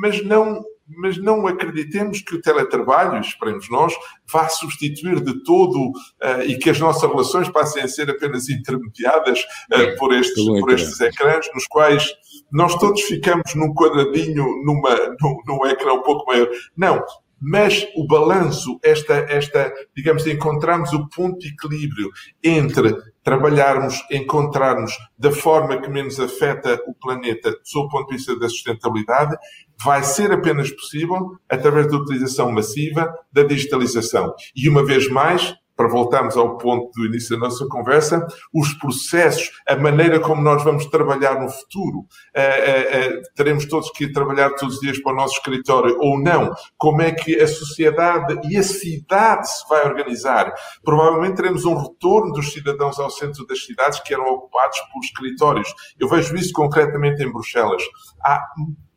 [0.00, 3.94] Mas não mas não acreditemos que o teletrabalho, esperemos nós,
[4.30, 9.40] vá substituir de todo uh, e que as nossas relações passem a ser apenas intermediadas
[9.72, 12.06] uh, por, estes, por estes ecrãs, nos quais
[12.52, 16.48] nós todos ficamos num quadradinho, numa, num, num ecrã um pouco maior.
[16.76, 17.02] Não,
[17.40, 22.10] mas o balanço, esta, esta, digamos, encontrarmos o ponto de equilíbrio
[22.42, 28.38] entre trabalharmos, encontrarmos da forma que menos afeta o planeta, sob o ponto de vista
[28.38, 29.36] da sustentabilidade,
[29.82, 34.32] vai ser apenas possível através da utilização massiva da digitalização.
[34.54, 39.50] E uma vez mais, para voltarmos ao ponto do início da nossa conversa, os processos,
[39.68, 44.12] a maneira como nós vamos trabalhar no futuro, uh, uh, uh, teremos todos que ir
[44.12, 48.38] trabalhar todos os dias para o nosso escritório ou não, como é que a sociedade
[48.48, 50.52] e a cidade se vai organizar.
[50.84, 55.74] Provavelmente teremos um retorno dos cidadãos ao centro das cidades que eram ocupados por escritórios.
[55.98, 57.82] Eu vejo isso concretamente em Bruxelas.
[58.22, 58.40] Há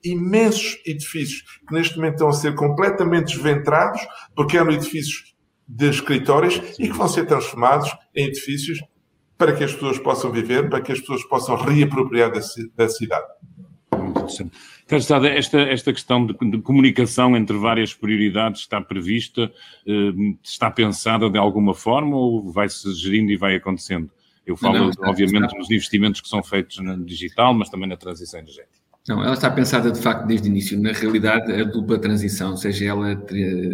[0.03, 4.01] imensos edifícios que neste momento estão a ser completamente desventrados
[4.35, 5.35] porque eram edifícios
[5.67, 8.79] de escritórios e que vão ser transformados em edifícios
[9.37, 12.39] para que as pessoas possam viver, para que as pessoas possam reapropriar da,
[12.75, 13.27] da cidade.
[13.91, 14.57] Muito interessante.
[14.87, 19.51] Carlos esta, esta questão de, de, comunicação entre várias prioridades está prevista,
[19.85, 24.09] eh, está pensada de alguma forma ou vai-se gerindo e vai acontecendo?
[24.45, 25.57] Eu falo, não, não, obviamente, está.
[25.57, 28.76] nos investimentos que são feitos no digital, mas também na transição energética.
[29.07, 30.77] Não, ela está pensada de facto desde o início.
[30.77, 33.15] Na realidade, a dupla transição, seja ela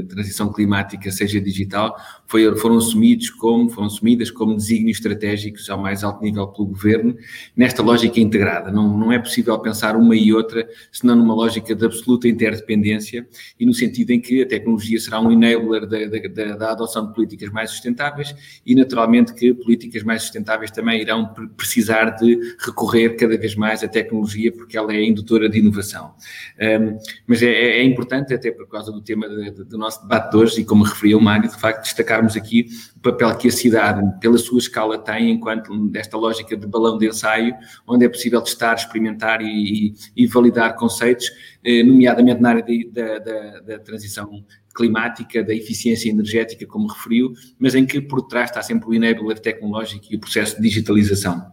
[0.08, 6.04] transição climática, seja digital, foi, foram assumidos como foram assumidas como desígnios estratégicos ao mais
[6.04, 7.18] alto nível pelo governo,
[7.58, 8.72] nesta lógica integrada.
[8.72, 13.28] Não, não é possível pensar uma e outra, senão numa lógica de absoluta interdependência
[13.60, 17.14] e no sentido em que a tecnologia será um enabler da, da, da adoção de
[17.16, 23.36] políticas mais sustentáveis e, naturalmente, que políticas mais sustentáveis também irão precisar de recorrer cada
[23.36, 26.14] vez mais à tecnologia, porque ela é indutora de inovação.
[26.60, 30.02] Um, mas é, é, é, importante, até por causa do tema de, de, do nosso
[30.02, 33.48] debate de hoje, e como referiu o Mário, de facto, destacarmos aqui o papel que
[33.48, 37.56] a cidade, pela sua escala, tem enquanto desta lógica de balão de ensaio,
[37.88, 41.30] onde é possível testar, experimentar e, e, validar conceitos,
[41.64, 43.20] eh, nomeadamente na área de, da,
[43.60, 44.44] da transição
[44.74, 49.40] climática, da eficiência energética, como referiu, mas em que por trás está sempre o enabler
[49.40, 51.52] tecnológico e o processo de digitalização.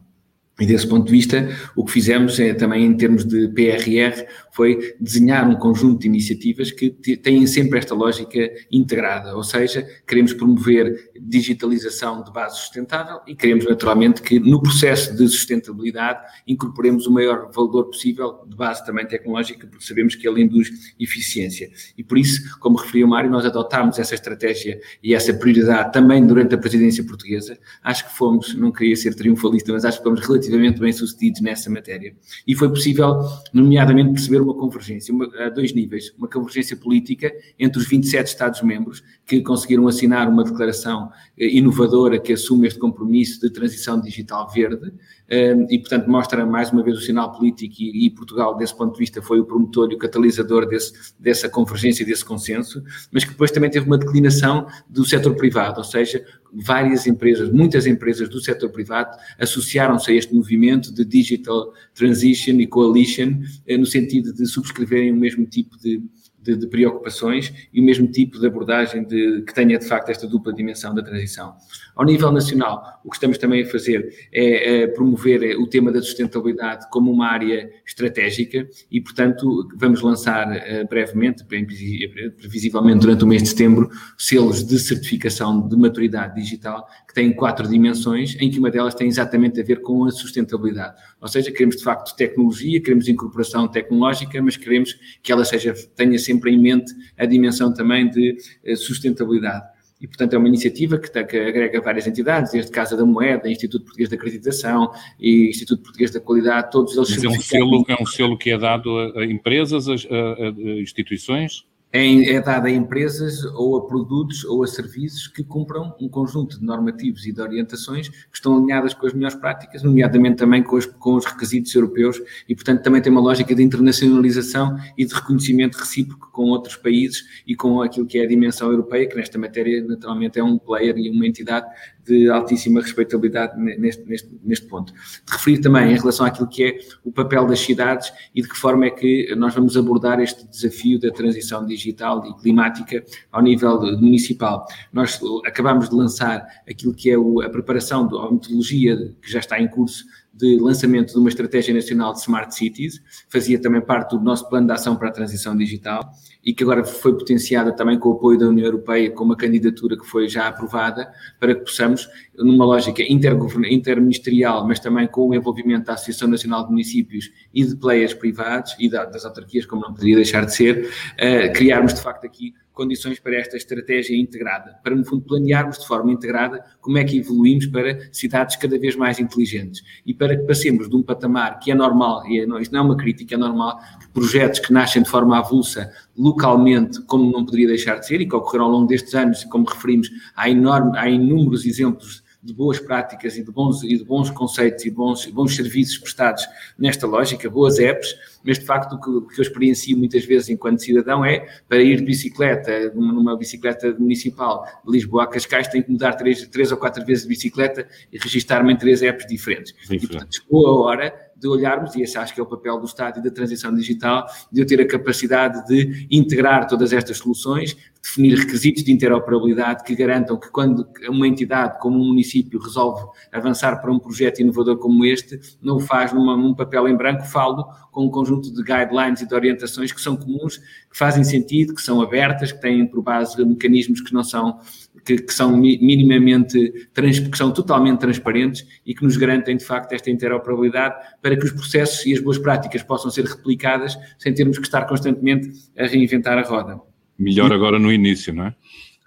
[0.61, 4.95] E desse ponto de vista, o que fizemos é, também em termos de PRR foi
[5.01, 11.11] desenhar um conjunto de iniciativas que têm sempre esta lógica integrada, ou seja, queremos promover
[11.21, 17.51] digitalização de base sustentável e queremos naturalmente que no processo de sustentabilidade incorporemos o maior
[17.53, 21.71] valor possível de base também tecnológica, porque sabemos que ele induz eficiência.
[21.97, 26.27] E por isso, como referiu o Mário, nós adotámos essa estratégia e essa prioridade também
[26.27, 27.59] durante a presidência portuguesa.
[27.83, 31.71] Acho que fomos, não queria ser triunfalista, mas acho que fomos relativamente bem sucedidos nessa
[31.71, 32.15] matéria.
[32.47, 33.21] E foi possível,
[33.53, 36.13] nomeadamente, perceber uma convergência uma, a dois níveis.
[36.17, 42.33] Uma convergência política entre os 27 Estados-membros que conseguiram assinar uma declaração eh, inovadora que
[42.33, 44.93] assume este compromisso de transição digital verde
[45.31, 48.99] e, portanto, mostra mais uma vez o sinal político e, e Portugal, desse ponto de
[48.99, 53.51] vista, foi o promotor e o catalisador desse, dessa convergência, desse consenso, mas que depois
[53.51, 58.71] também teve uma declinação do setor privado, ou seja, várias empresas, muitas empresas do setor
[58.71, 65.13] privado associaram-se a este movimento de digital transition e coalition eh, no sentido de subscreverem
[65.13, 66.03] o mesmo tipo de,
[66.43, 70.27] de, de, preocupações e o mesmo tipo de abordagem de, que tenha de facto esta
[70.27, 71.55] dupla dimensão da transição.
[72.01, 76.01] Ao nível nacional, o que estamos também a fazer é, é promover o tema da
[76.01, 83.43] sustentabilidade como uma área estratégica e, portanto, vamos lançar uh, brevemente, previsivelmente durante o mês
[83.43, 88.71] de setembro, selos de certificação de maturidade digital que têm quatro dimensões, em que uma
[88.71, 90.95] delas tem exatamente a ver com a sustentabilidade.
[91.21, 96.19] Ou seja, queremos de facto tecnologia, queremos incorporação tecnológica, mas queremos que ela seja, tenha
[96.19, 99.80] sempre em mente a dimensão também de uh, sustentabilidade.
[100.01, 103.85] E, portanto, é uma iniciativa que, que, agrega várias entidades, desde Casa da Moeda, Instituto
[103.85, 107.11] Português de Acreditação e Instituto Português da Qualidade, todos eles...
[107.11, 110.49] Mas é um, selo, é um selo que é dado a, a empresas, a, a,
[110.49, 111.67] a instituições?
[111.93, 116.59] É, é dada a empresas ou a produtos ou a serviços que cumpram um conjunto
[116.59, 120.77] de normativos e de orientações que estão alinhadas com as melhores práticas, nomeadamente também com
[120.77, 125.15] os, com os requisitos europeus e, portanto, também tem uma lógica de internacionalização e de
[125.15, 129.39] reconhecimento recíproco com outros países e com aquilo que é a dimensão europeia, que nesta
[129.39, 131.67] matéria naturalmente é um player e uma entidade
[132.11, 134.93] de altíssima respeitabilidade neste, neste, neste ponto.
[134.93, 138.57] De referir também em relação àquilo que é o papel das cidades e de que
[138.57, 143.81] forma é que nós vamos abordar este desafio da transição digital e climática ao nível
[143.99, 144.67] municipal.
[144.93, 149.69] Nós acabamos de lançar aquilo que é a preparação da metodologia que já está em
[149.69, 150.05] curso
[150.41, 154.67] de lançamento de uma estratégia nacional de Smart Cities, fazia também parte do nosso plano
[154.67, 156.11] de ação para a transição digital
[156.43, 159.97] e que agora foi potenciada também com o apoio da União Europeia, com uma candidatura
[159.97, 165.85] que foi já aprovada, para que possamos, numa lógica interministerial, mas também com o envolvimento
[165.87, 170.17] da Associação Nacional de Municípios e de players privados e das autarquias, como não poderia
[170.17, 175.05] deixar de ser, uh, criarmos de facto aqui condições para esta estratégia integrada, para, no
[175.05, 179.83] fundo, planearmos de forma integrada como é que evoluímos para cidades cada vez mais inteligentes
[180.07, 182.83] e para que passemos de um patamar que é normal, e é, isto não é
[182.83, 183.79] uma crítica, é normal,
[184.15, 188.35] projetos que nascem de forma avulsa localmente, como não poderia deixar de ser, e que
[188.35, 192.79] ocorreram ao longo destes anos, e como referimos, há, enorme, há inúmeros exemplos de boas
[192.79, 196.47] práticas e de bons, e de bons conceitos e bons, bons serviços prestados
[196.79, 198.15] nesta lógica, boas apps,
[198.45, 202.05] mas de facto o que, eu experiencio muitas vezes enquanto cidadão é para ir de
[202.05, 207.05] bicicleta, numa bicicleta municipal de Lisboa a Cascais, tenho que mudar três, três ou quatro
[207.05, 209.75] vezes de bicicleta e registar-me em três apps diferentes.
[209.85, 212.79] Sim, e portanto, chegou a hora de olharmos, e esse acho que é o papel
[212.79, 217.17] do Estado e da transição digital, de eu ter a capacidade de integrar todas estas
[217.17, 223.07] soluções, definir requisitos de interoperabilidade que garantam que quando uma entidade como um município resolve
[223.33, 227.25] avançar para um projeto inovador como este, não o faz numa, num papel em branco,
[227.25, 231.75] falo com um conjunto de guidelines e de orientações que são comuns, que fazem sentido,
[231.75, 234.59] que são abertas, que têm por base mecanismos que não são
[235.05, 240.11] que, que, são minimamente, que são totalmente transparentes e que nos garantem, de facto, esta
[240.11, 244.65] interoperabilidade para que os processos e as boas práticas possam ser replicadas sem termos que
[244.65, 246.79] estar constantemente a reinventar a roda.
[247.19, 248.55] Melhor agora no início, não é?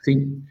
[0.04, 0.42] Sim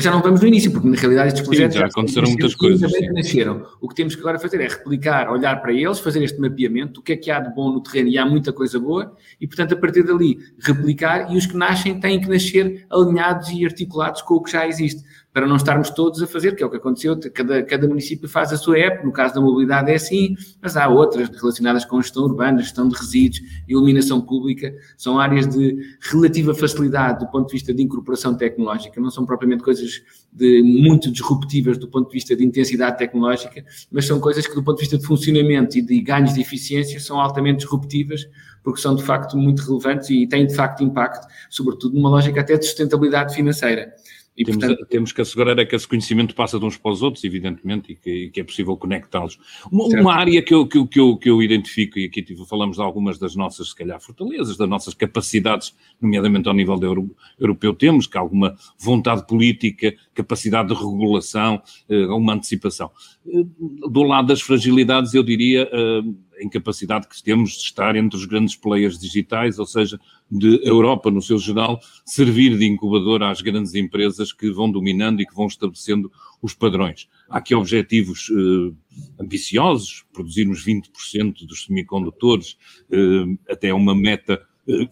[0.00, 2.92] já não vamos no início, porque na realidade estes projetos sim, já aconteceram muitas coisas.
[3.12, 3.66] Nasceram.
[3.80, 7.02] O que temos que agora fazer é replicar, olhar para eles, fazer este mapeamento, o
[7.02, 9.74] que é que há de bom no terreno e há muita coisa boa, e portanto
[9.74, 14.34] a partir dali replicar e os que nascem têm que nascer alinhados e articulados com
[14.34, 15.02] o que já existe
[15.32, 18.52] para não estarmos todos a fazer, que é o que aconteceu, cada, cada município faz
[18.52, 22.24] a sua app, no caso da mobilidade é assim, mas há outras relacionadas com gestão
[22.24, 27.72] urbana, gestão de resíduos, iluminação pública, são áreas de relativa facilidade do ponto de vista
[27.72, 32.44] de incorporação tecnológica, não são propriamente coisas de muito disruptivas do ponto de vista de
[32.44, 36.34] intensidade tecnológica, mas são coisas que do ponto de vista de funcionamento e de ganhos
[36.34, 38.28] de eficiência são altamente disruptivas,
[38.62, 42.56] porque são de facto muito relevantes e têm de facto impacto, sobretudo numa lógica até
[42.56, 43.92] de sustentabilidade financeira.
[44.36, 47.02] E, temos, portanto, temos que assegurar é que esse conhecimento passa de uns para os
[47.02, 49.38] outros, evidentemente, e que, e que é possível conectá-los.
[49.70, 52.76] Uma, uma, área que eu, que, que, eu, que eu identifico, e aqui tipo, falamos
[52.76, 57.74] de algumas das nossas, se calhar, fortalezas, das nossas capacidades, nomeadamente ao nível euro, europeu,
[57.74, 62.90] temos que alguma vontade política, capacidade de regulação, eh, uma antecipação.
[63.26, 63.44] Eh,
[63.90, 66.02] do lado das fragilidades, eu diria eh,
[66.40, 71.20] incapacidade que temos de estar entre os grandes players digitais, ou seja, de Europa no
[71.20, 76.10] seu geral, servir de incubador às grandes empresas que vão dominando e que vão estabelecendo
[76.40, 77.08] os padrões.
[77.28, 78.72] Há aqui objetivos eh,
[79.20, 82.56] ambiciosos, produzirmos 20% dos semicondutores,
[82.90, 84.88] eh, até uma meta eh,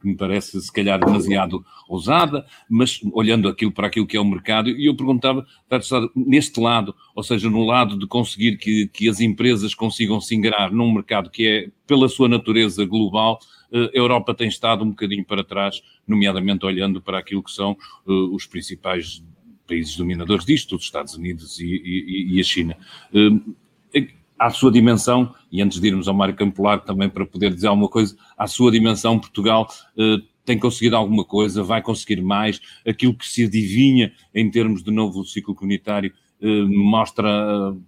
[0.00, 4.24] que me parece se calhar demasiado ousada, mas olhando aquilo para aquilo que é o
[4.24, 5.46] mercado, e eu perguntava,
[6.14, 10.72] neste lado, ou seja, no lado de conseguir que, que as empresas consigam se ingrar
[10.72, 13.38] num mercado que é, pela sua natureza global,
[13.72, 17.76] eh, a Europa tem estado um bocadinho para trás, nomeadamente olhando para aquilo que são
[18.06, 19.22] uh, os principais
[19.66, 22.76] países dominadores disto, os Estados Unidos e, e, e a China.
[23.12, 23.54] Uh,
[24.38, 27.88] à sua dimensão, e antes de irmos ao Mário Campolar também para poder dizer alguma
[27.88, 33.26] coisa, à sua dimensão, Portugal uh, tem conseguido alguma coisa, vai conseguir mais, aquilo que
[33.26, 37.82] se adivinha em termos de novo ciclo comunitário uh, mostra, uh,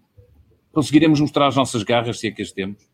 [0.72, 2.89] conseguiremos mostrar as nossas garras, se é que as temos?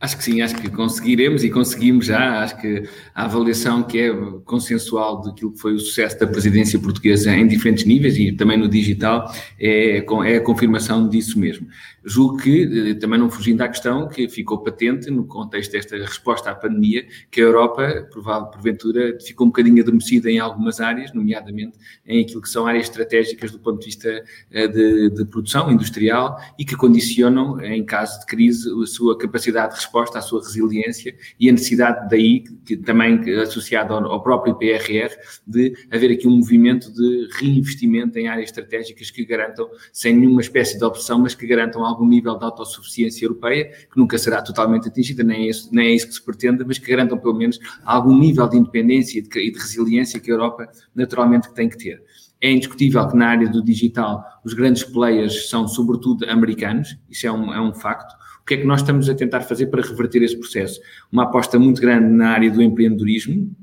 [0.00, 2.44] Acho que sim, acho que conseguiremos e conseguimos já.
[2.44, 7.34] Acho que a avaliação que é consensual daquilo que foi o sucesso da presidência portuguesa
[7.34, 9.28] em diferentes níveis e também no digital
[9.58, 11.66] é, é a confirmação disso mesmo.
[12.04, 16.50] Julgo que, eh, também não fugindo à questão, que ficou patente no contexto desta resposta
[16.50, 18.08] à pandemia, que a Europa,
[18.52, 21.76] porventura, ficou um bocadinho adormecida em algumas áreas, nomeadamente
[22.06, 26.40] em aquilo que são áreas estratégicas do ponto de vista eh, de, de produção industrial
[26.58, 31.16] e que condicionam, em caso de crise, a sua capacidade de resposta à sua resiliência
[31.40, 35.10] e a necessidade daí, que, também associado ao, ao próprio PRR,
[35.46, 40.78] de haver aqui um movimento de reinvestimento em áreas estratégicas que garantam, sem nenhuma espécie
[40.78, 45.22] de opção, mas que garantam algum nível de autossuficiência europeia, que nunca será totalmente atingida,
[45.22, 48.16] nem é isso, nem é isso que se pretende, mas que garantam pelo menos algum
[48.16, 52.02] nível de independência e de, e de resiliência que a Europa naturalmente tem que ter.
[52.40, 57.32] É indiscutível que na área do digital os grandes players são sobretudo americanos, isso é
[57.32, 58.14] um, é um facto.
[58.48, 60.80] Que é que nós estamos a tentar fazer para reverter esse processo?
[61.12, 63.54] Uma aposta muito grande na área do empreendedorismo,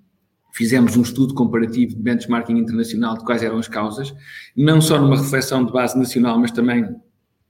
[0.53, 4.13] fizemos um estudo comparativo de benchmarking internacional de quais eram as causas,
[4.55, 6.87] não só numa reflexão de base nacional, mas também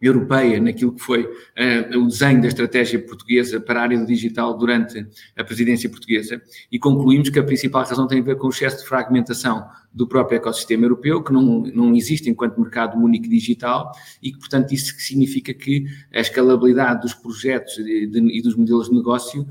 [0.02, 4.58] europeia naquilo que foi uh, o desenho da estratégia portuguesa para a área do digital
[4.58, 5.06] durante
[5.38, 8.82] a presidência portuguesa e concluímos que a principal razão tem a ver com o excesso
[8.82, 9.66] de fragmentação
[9.96, 13.92] do próprio ecossistema europeu, que não, não existe enquanto mercado único digital
[14.22, 18.90] e que, portanto, isso significa que a escalabilidade dos projetos de, de, e dos modelos
[18.90, 19.48] de negócio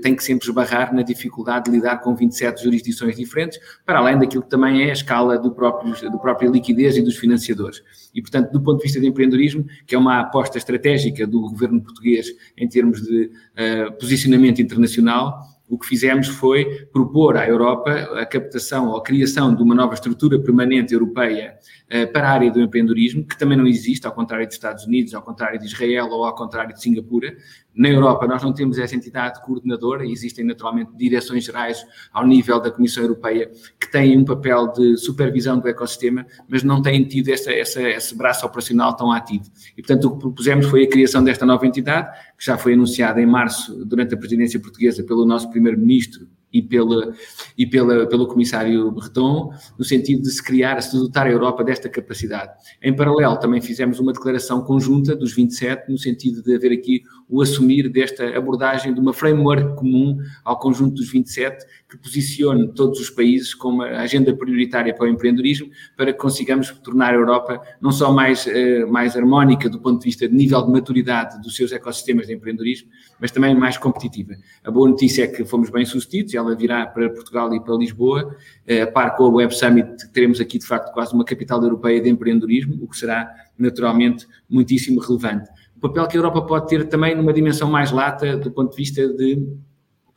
[0.00, 4.44] tem que sempre esbarrar na dificuldade de lidar com 27 jurisdições diferentes, para além daquilo
[4.44, 7.82] que também é a escala do próprio, do própria liquidez e dos financiadores.
[8.14, 11.82] E, portanto, do ponto de vista de empreendedorismo, que é uma aposta estratégica do governo
[11.82, 15.40] português em termos de uh, posicionamento internacional,
[15.70, 19.94] o que fizemos foi propor à Europa a captação ou a criação de uma nova
[19.94, 21.56] estrutura permanente europeia
[21.88, 25.14] eh, para a área do empreendedorismo, que também não existe, ao contrário dos Estados Unidos,
[25.14, 27.36] ao contrário de Israel ou ao contrário de Singapura.
[27.74, 32.70] Na Europa, nós não temos essa entidade coordenadora, existem naturalmente direções gerais ao nível da
[32.70, 37.52] Comissão Europeia que têm um papel de supervisão do ecossistema, mas não têm tido essa,
[37.52, 39.44] essa, esse braço operacional tão ativo.
[39.76, 43.20] E, portanto, o que propusemos foi a criação desta nova entidade, que já foi anunciada
[43.20, 47.12] em março, durante a presidência portuguesa, pelo nosso primeiro-ministro, e, pela,
[47.56, 51.88] e pela, pelo comissário Breton, no sentido de se criar, se dotar a Europa desta
[51.88, 52.52] capacidade.
[52.82, 57.40] Em paralelo, também fizemos uma declaração conjunta dos 27, no sentido de haver aqui o
[57.40, 63.10] assumir desta abordagem de uma framework comum ao conjunto dos 27, que posicione todos os
[63.10, 67.90] países como a agenda prioritária para o empreendedorismo, para que consigamos tornar a Europa não
[67.90, 71.72] só mais, eh, mais harmónica do ponto de vista de nível de maturidade dos seus
[71.72, 72.88] ecossistemas de empreendedorismo,
[73.20, 74.34] mas também mais competitiva.
[74.62, 78.36] A boa notícia é que fomos bem sucedidos, ela virá para Portugal e para Lisboa,
[78.66, 82.00] eh, a par com a Web Summit, teremos aqui de facto quase uma capital europeia
[82.00, 83.28] de empreendedorismo, o que será
[83.58, 85.50] naturalmente muitíssimo relevante.
[85.76, 88.76] O papel que a Europa pode ter também numa dimensão mais lata do ponto de
[88.76, 89.48] vista de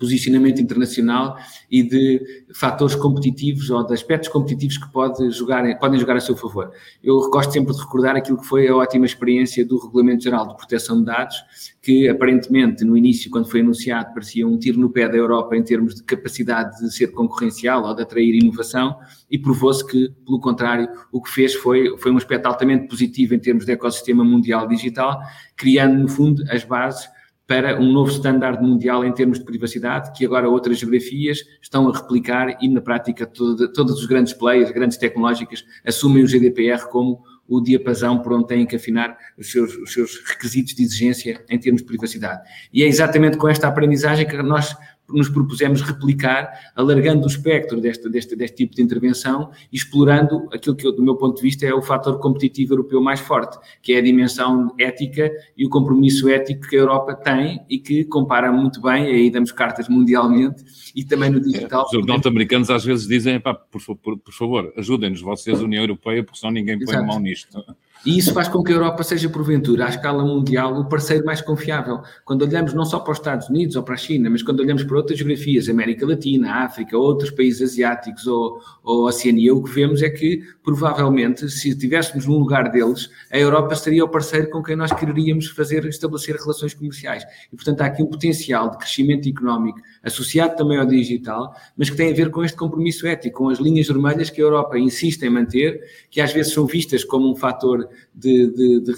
[0.04, 1.38] posicionamento internacional
[1.72, 2.22] e de
[2.54, 6.72] fatores competitivos ou de aspectos competitivos que pode jogar, podem jogar a seu favor.
[7.01, 10.58] Eu gosto sempre de recordar aquilo que foi a ótima experiência do Regulamento Geral de
[10.58, 11.38] Proteção de Dados,
[11.82, 15.64] que aparentemente no início, quando foi anunciado, parecia um tiro no pé da Europa em
[15.64, 18.97] termos de capacidade de ser concorrencial ou de atrair inovação,
[19.32, 23.39] e provou-se que, pelo contrário, o que fez foi, foi um aspecto altamente positivo em
[23.39, 25.18] termos de ecossistema mundial digital,
[25.56, 27.08] criando, no fundo, as bases
[27.46, 31.94] para um novo standard mundial em termos de privacidade, que agora outras geografias estão a
[31.94, 37.22] replicar e, na prática, todo, todos os grandes players, grandes tecnológicas, assumem o GDPR como
[37.48, 41.60] o diapasão por onde têm que afinar os seus, os seus requisitos de exigência em
[41.60, 42.41] termos de privacidade.
[42.72, 44.76] E é exatamente com esta aprendizagem que nós
[45.14, 50.76] nos propusemos replicar, alargando o espectro deste, deste, deste tipo de intervenção e explorando aquilo
[50.76, 53.99] que, do meu ponto de vista, é o fator competitivo europeu mais forte, que é
[53.99, 58.82] a dimensão ética e o compromisso ético que a Europa tem e que compara muito
[58.82, 60.64] bem, aí damos cartas mundialmente
[60.95, 61.88] e também no digital.
[61.93, 66.39] É, os norte-americanos às vezes dizem, por, por, por favor, ajudem-nos vocês, União Europeia, porque
[66.39, 67.07] senão ninguém põe Exato.
[67.07, 67.57] mão nisto.
[68.06, 71.39] E isso faz com que a Europa seja, porventura, à escala mundial, o parceiro mais
[71.39, 72.01] confiável.
[72.26, 74.84] Quando olhamos não só para os Estados Unidos ou para a China, mas quando olhamos
[74.84, 80.01] para outras geografias, América Latina, África, outros países asiáticos ou, ou Oceania, o que vemos
[80.01, 84.76] é que, provavelmente, se estivéssemos no lugar deles, a Europa seria o parceiro com quem
[84.76, 87.24] nós quereríamos fazer, estabelecer relações comerciais.
[87.54, 91.95] E, portanto, há aqui um potencial de crescimento económico associado também ao digital, mas que
[91.95, 95.24] tem a ver com este compromisso ético, com as linhas vermelhas que a Europa insiste
[95.24, 95.80] em manter,
[96.12, 98.94] que às vezes são vistas como um fator de, de, de,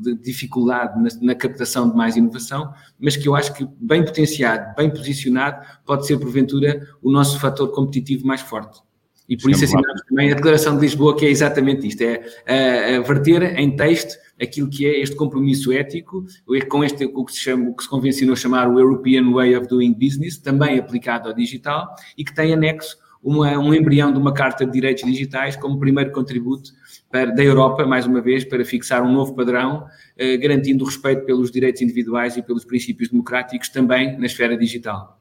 [0.00, 4.74] de dificuldade na, na, captação de mais inovação, mas que eu acho que bem potenciado,
[4.76, 8.80] bem posicionado, pode ser porventura o nosso fator competitivo mais forte.
[9.28, 12.98] E por isso assinamos também a Declaração de Lisboa, que é exatamente isto, é a,
[12.98, 16.26] a verter em texto aquilo que é este compromisso ético,
[16.68, 19.68] com este, o que se chama, o que se convencionou chamar o European Way of
[19.68, 24.34] Doing Business, também aplicado ao digital, e que tem anexo uma, um embrião de uma
[24.34, 26.70] Carta de Direitos Digitais como primeiro contributo
[27.14, 29.86] para, da Europa, mais uma vez, para fixar um novo padrão,
[30.16, 35.16] eh, garantindo o respeito pelos direitos individuais e pelos princípios democráticos também na esfera digital.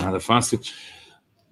[0.00, 0.58] Nada fácil.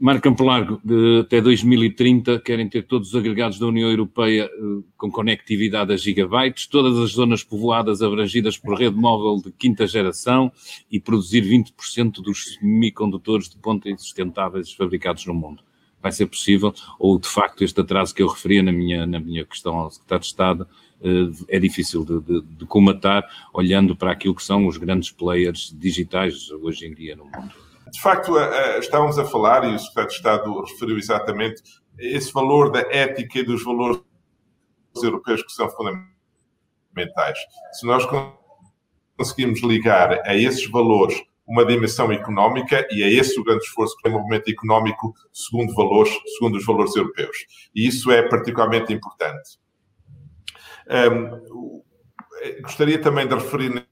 [0.01, 0.81] Marco Campo Largo,
[1.21, 6.67] até 2030 querem ter todos os agregados da União Europeia eh, com conectividade a gigabytes,
[6.67, 10.51] todas as zonas povoadas abrangidas por rede móvel de quinta geração
[10.91, 15.63] e produzir 20% dos semicondutores de ponta sustentáveis fabricados no mundo.
[16.05, 16.75] Vai ser possível?
[16.99, 20.21] Ou, de facto, este atraso que eu referia na minha, na minha questão ao Secretário
[20.21, 20.69] de Estado
[21.03, 23.25] eh, é difícil de, de, de comatar,
[23.55, 27.55] olhando para aquilo que são os grandes players digitais hoje em dia no mundo?
[27.91, 28.35] De facto,
[28.81, 31.63] estávamos a falar, e o Secretário de Estado referiu exatamente
[31.99, 33.99] esse valor da ética e dos valores
[35.03, 37.39] europeus que são fundamentais.
[37.73, 38.07] Se nós
[39.17, 44.03] conseguimos ligar a esses valores uma dimensão económica e é esse o grande esforço que
[44.03, 47.37] tem o movimento económico segundo, valores, segundo os valores europeus.
[47.75, 49.59] E isso é particularmente importante.
[50.89, 51.83] Um,
[52.63, 53.87] gostaria também de referir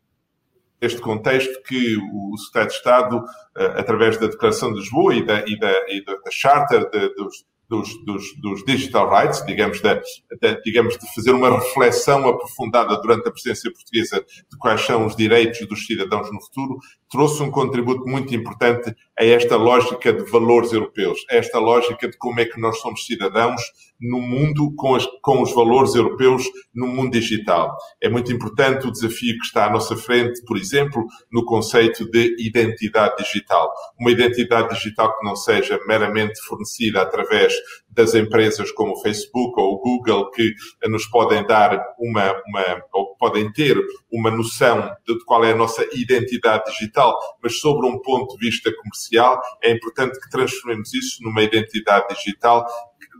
[0.80, 3.24] este contexto que o Secretário de Estado,
[3.56, 7.44] eh, através da Declaração de Lisboa e da, e da, e da Charter de, dos,
[7.68, 13.28] dos, dos, dos, digital rights, digamos de, de, digamos, de fazer uma reflexão aprofundada durante
[13.28, 16.78] a presidência portuguesa de quais são os direitos dos cidadãos no futuro,
[17.12, 22.16] trouxe um contributo muito importante a esta lógica de valores europeus, a esta lógica de
[22.16, 23.60] como é que nós somos cidadãos
[24.00, 26.42] no mundo com, as, com os valores europeus
[26.74, 27.76] no mundo digital.
[28.02, 32.34] É muito importante o desafio que está à nossa frente, por exemplo, no conceito de
[32.40, 33.70] identidade digital.
[34.00, 37.52] Uma identidade digital que não seja meramente fornecida através
[37.92, 40.54] das empresas como o Facebook ou o Google, que
[40.88, 43.76] nos podem dar uma, uma ou podem ter
[44.10, 48.72] uma noção de qual é a nossa identidade digital, mas sobre um ponto de vista
[48.74, 52.66] comercial, é importante que transformemos isso numa identidade digital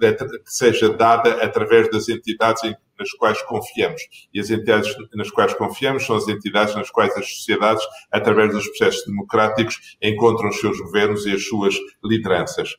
[0.00, 2.62] que seja dada através das entidades
[2.98, 4.02] nas quais confiamos.
[4.32, 8.66] E as entidades nas quais confiamos são as entidades nas quais as sociedades, através dos
[8.68, 12.76] processos democráticos, encontram os seus governos e as suas lideranças.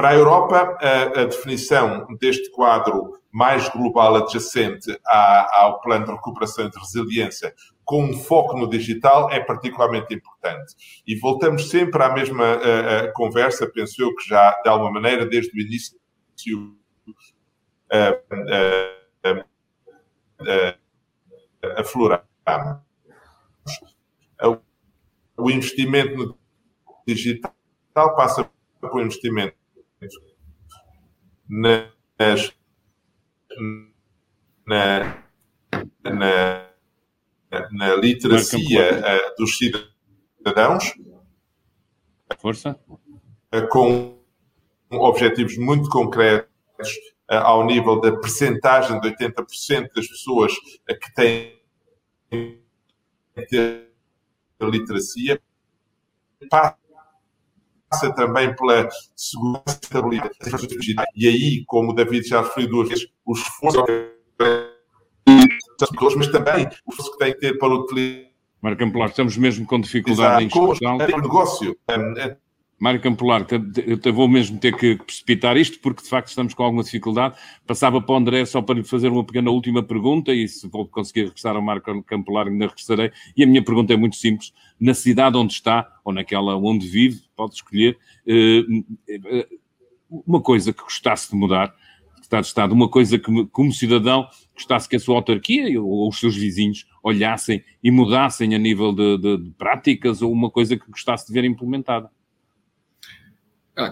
[0.00, 6.12] Para a Europa, a, a definição deste quadro mais global adjacente à, ao plano de
[6.12, 11.02] recuperação e de resiliência, com um foco no digital, é particularmente importante.
[11.06, 15.26] E voltamos sempre à mesma a, a conversa, penso eu, que já, de alguma maneira,
[15.26, 16.00] desde o início,
[21.76, 22.24] afloramos.
[25.36, 26.38] O investimento no
[27.06, 27.52] digital
[28.16, 29.59] passa por um investimento
[31.48, 32.54] nas,
[34.66, 35.22] na,
[36.02, 36.70] na,
[37.72, 40.94] na literacia uh, dos cidadãos.
[42.38, 42.78] Força.
[43.52, 44.18] Uh, com
[44.90, 46.48] objetivos muito concretos
[47.30, 50.52] uh, ao nível da percentagem de 80% das pessoas
[50.86, 51.60] que têm
[54.62, 55.40] literacia.
[56.48, 56.79] Passa
[57.90, 63.08] passa também pela segurança e estabilidade E aí, como o David já referiu duas vezes,
[63.26, 63.84] o esforço
[65.76, 68.30] pessoas, mas também o esforço que tem que ter para utilizar.
[68.62, 70.62] Marco Campelar, estamos mesmo com dificuldade Exato.
[70.62, 70.96] em Portugal.
[70.96, 71.76] O negócio.
[72.80, 73.46] Mário Campolar,
[73.86, 77.34] eu vou mesmo ter que precipitar isto, porque de facto estamos com alguma dificuldade.
[77.66, 80.88] Passava para o André só para lhe fazer uma pequena última pergunta, e se vou
[80.88, 83.12] conseguir regressar ao Mário Campolar, ainda regressarei.
[83.36, 87.20] E a minha pergunta é muito simples: na cidade onde está, ou naquela onde vive,
[87.36, 88.62] pode escolher, eh,
[89.08, 89.48] eh,
[90.10, 91.74] uma coisa que gostasse de mudar,
[92.30, 96.20] Estado de Estado, uma coisa que, como cidadão, gostasse que a sua autarquia ou os
[96.20, 100.88] seus vizinhos olhassem e mudassem a nível de, de, de práticas, ou uma coisa que
[100.88, 102.08] gostasse de ver implementada.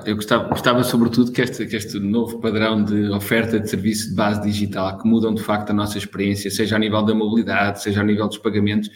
[0.04, 4.14] Eu gostava, gostava sobretudo que este, que este novo padrão de oferta de serviço de
[4.14, 8.02] base digital, que mudam de facto a nossa experiência, seja a nível da mobilidade, seja
[8.02, 8.90] a nível dos pagamentos,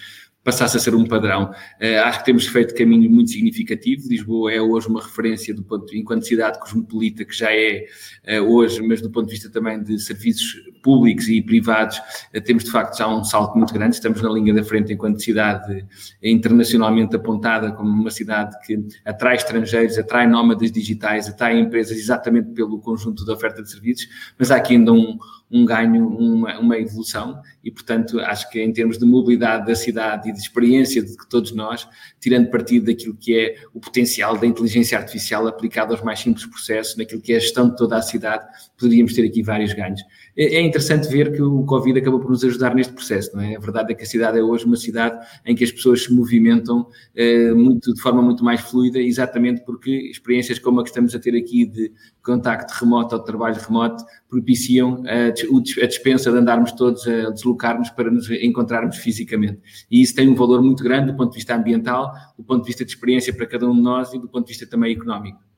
[0.44, 1.50] passasse a ser um padrão.
[1.80, 4.08] Uh, acho que temos feito caminho muito significativo.
[4.08, 7.86] Lisboa é hoje uma referência do ponto, enquanto cidade cosmopolita, que já é
[8.28, 12.64] uh, hoje, mas do ponto de vista também de serviços públicos e privados, uh, temos
[12.64, 13.94] de facto já um salto muito grande.
[13.94, 15.86] Estamos na linha da frente enquanto cidade
[16.22, 22.80] internacionalmente apontada como uma cidade que atrai estrangeiros, atrai nómadas digitais, atrai empresas exatamente pelo
[22.80, 25.18] conjunto da oferta de serviços, mas há aqui ainda um
[25.52, 30.31] um ganho, uma, uma evolução e, portanto, acho que em termos de mobilidade da cidade
[30.32, 31.86] e de experiência de todos nós,
[32.20, 36.96] tirando partido daquilo que é o potencial da inteligência artificial aplicada aos mais simples processos,
[36.96, 38.44] naquilo que é a gestão de toda a cidade,
[38.76, 40.00] poderíamos ter aqui vários ganhos.
[40.36, 43.56] É, é interessante ver que o Covid acabou por nos ajudar neste processo, não é?
[43.56, 46.12] A verdade é que a cidade é hoje uma cidade em que as pessoas se
[46.12, 51.14] movimentam eh, muito, de forma muito mais fluida, exatamente porque experiências como a que estamos
[51.14, 56.72] a ter aqui de contacto remoto ou trabalho remoto propiciam a, a dispensa de andarmos
[56.72, 59.60] todos a deslocarmos para nos encontrarmos fisicamente.
[59.90, 62.68] E isso tem um valor muito grande do ponto de vista ambiental, do ponto de
[62.68, 65.51] vista de experiência para cada um de nós e do ponto de vista também económico.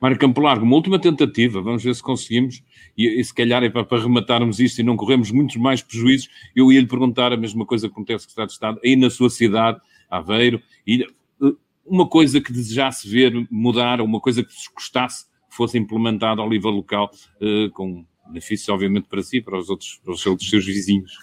[0.00, 2.62] Mário Campo Largo, uma última tentativa, vamos ver se conseguimos,
[2.96, 6.28] e, e se calhar é para, para, rematarmos isto e não corremos muitos mais prejuízos,
[6.54, 9.10] eu ia lhe perguntar a mesma coisa que acontece com o de Estado, aí na
[9.10, 11.52] sua cidade, Aveiro, e eh,
[11.84, 16.70] uma coisa que desejasse ver mudar, uma coisa que vos gostasse fosse implementada ao nível
[16.70, 21.18] local, uh, com benefícios obviamente para si, para os outros, para os seus vizinhos.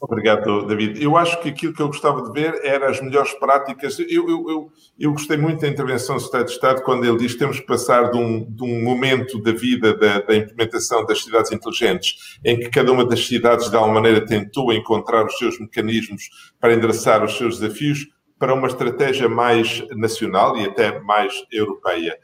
[0.00, 1.02] Obrigado, David.
[1.02, 3.98] Eu acho que aquilo que eu gostava de ver era as melhores práticas.
[3.98, 7.32] Eu, eu, eu, eu gostei muito da intervenção do Estado de Estado quando ele diz
[7.32, 11.22] que temos que passar de um, de um momento da vida da, da, implementação das
[11.22, 15.58] cidades inteligentes, em que cada uma das cidades, de alguma maneira, tentou encontrar os seus
[15.58, 16.28] mecanismos
[16.60, 18.06] para endereçar os seus desafios,
[18.38, 22.18] para uma estratégia mais nacional e até mais europeia.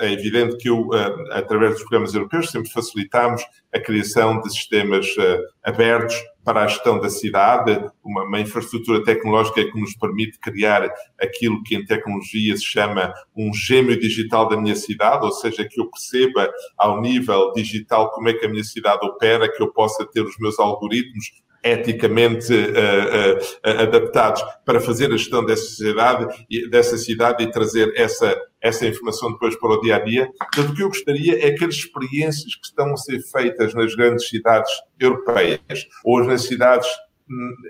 [0.00, 3.42] É evidente que eu, eh, através dos programas europeus, sempre facilitamos
[3.72, 6.16] a criação de sistemas eh, abertos
[6.46, 10.88] para a gestão da cidade, uma, uma, infraestrutura tecnológica que nos permite criar
[11.20, 15.80] aquilo que em tecnologia se chama um gêmeo digital da minha cidade, ou seja, que
[15.80, 20.06] eu perceba ao nível digital como é que a minha cidade opera, que eu possa
[20.06, 21.32] ter os meus algoritmos
[21.64, 28.40] eticamente uh, uh, adaptados para fazer a gestão dessa cidade, dessa cidade e trazer essa,
[28.66, 30.30] essa informação depois para o dia a dia.
[30.38, 33.94] Portanto, o que eu gostaria é que as experiências que estão a ser feitas nas
[33.94, 36.88] grandes cidades europeias ou nas cidades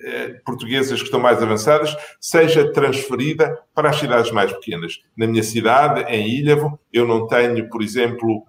[0.05, 5.01] eh, portuguesas que estão mais avançadas, seja transferida para as cidades mais pequenas.
[5.17, 8.45] Na minha cidade, em Ilhavo, eu não tenho, por exemplo,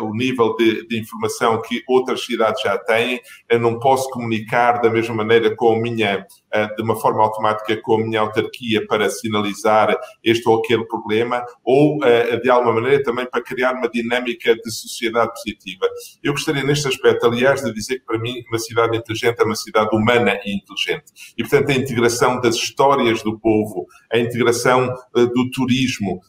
[0.00, 4.90] o nível de, de, informação que outras cidades já têm, eu não posso comunicar da
[4.90, 6.26] mesma maneira com a minha,
[6.76, 11.98] de uma forma automática com a minha autarquia para sinalizar este ou aquele problema, ou
[12.42, 15.86] de alguma maneira também para criar uma dinâmica de sociedade positiva.
[16.22, 19.56] Eu gostaria neste aspecto, aliás, de dizer que para mim uma cidade inteligente é uma
[19.56, 21.12] cidade humana e inteligente.
[21.36, 26.20] E, portanto, a integração das histórias do povo, a integração do turismo,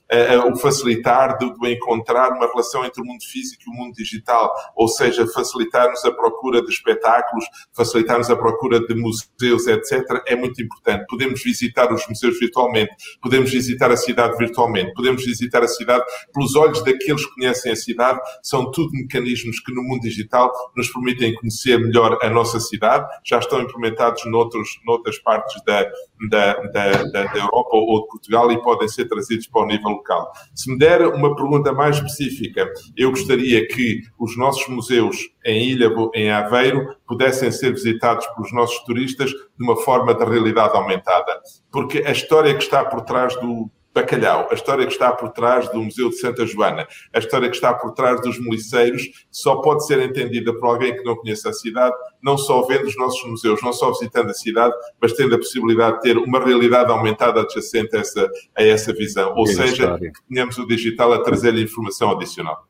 [0.51, 4.87] o facilitar de encontrar uma relação entre o mundo físico e o mundo digital, ou
[4.87, 11.05] seja, facilitar-nos a procura de espetáculos, facilitar-nos a procura de museus, etc., é muito importante.
[11.07, 12.91] Podemos visitar os museus virtualmente,
[13.21, 17.75] podemos visitar a cidade virtualmente, podemos visitar a cidade pelos olhos daqueles que conhecem a
[17.75, 23.07] cidade, são tudo mecanismos que no mundo digital nos permitem conhecer melhor a nossa cidade,
[23.25, 25.89] já estão implementados noutros, noutras partes da,
[26.29, 30.31] da, da, da, Europa ou de Portugal e podem ser trazidos para o nível local.
[30.53, 35.89] Se me der uma pergunta mais específica, eu gostaria que os nossos museus em Ilha,
[36.13, 41.41] em Aveiro, pudessem ser visitados pelos nossos turistas de uma forma de realidade aumentada.
[41.71, 45.69] Porque a história que está por trás do, Bacalhau, a história que está por trás
[45.69, 49.85] do Museu de Santa Joana, a história que está por trás dos moliceiros, só pode
[49.85, 53.61] ser entendida por alguém que não conhece a cidade, não só vendo os nossos museus,
[53.61, 57.95] não só visitando a cidade, mas tendo a possibilidade de ter uma realidade aumentada adjacente
[57.95, 59.33] a essa, a essa visão.
[59.35, 60.11] Ou seja, história.
[60.11, 62.67] que tenhamos o digital a trazer-lhe informação adicional.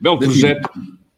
[0.00, 0.70] Belo projeto.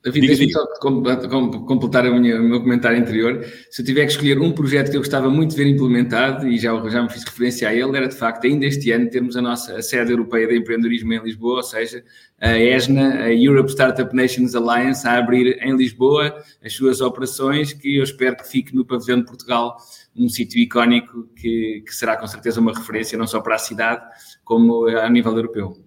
[0.07, 3.45] David, deixa-me só completar o meu comentário anterior.
[3.69, 6.57] Se eu tiver que escolher um projeto que eu gostava muito de ver implementado, e
[6.61, 9.43] já, já me fiz referência a ele, era de facto ainda este ano termos a
[9.43, 12.05] nossa a sede europeia de empreendedorismo em Lisboa, ou seja,
[12.41, 17.97] a ESNA, a Europe Startup Nations Alliance, a abrir em Lisboa as suas operações, que
[17.97, 19.77] eu espero que fique no pavilhão de Portugal,
[20.15, 24.03] um sítio icónico que, que será com certeza uma referência não só para a cidade,
[24.45, 25.86] como a nível europeu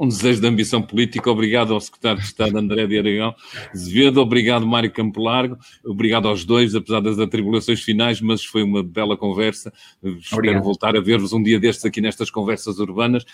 [0.00, 1.30] um desejo de ambição política.
[1.30, 3.34] Obrigado ao secretário de Estado André de Aragão
[3.72, 8.82] Azevedo, obrigado Mário Campo Largo, obrigado aos dois, apesar das atribulações finais, mas foi uma
[8.82, 9.70] bela conversa.
[10.02, 10.20] Obrigado.
[10.22, 13.26] Espero voltar a ver-vos um dia destes aqui nestas conversas urbanas.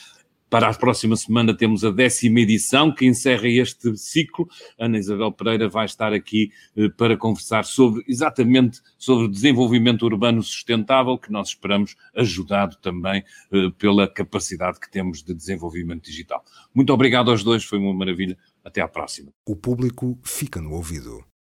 [0.49, 4.49] Para a próxima semana temos a décima edição que encerra este ciclo.
[4.79, 11.19] Ana Isabel Pereira vai estar aqui eh, para conversar sobre exatamente sobre desenvolvimento urbano sustentável
[11.19, 16.45] que nós esperamos ajudado também eh, pela capacidade que temos de desenvolvimento digital.
[16.73, 18.39] Muito obrigado aos dois, foi uma maravilha.
[18.65, 19.33] Até à próxima.
[19.47, 21.25] O público fica no ouvido.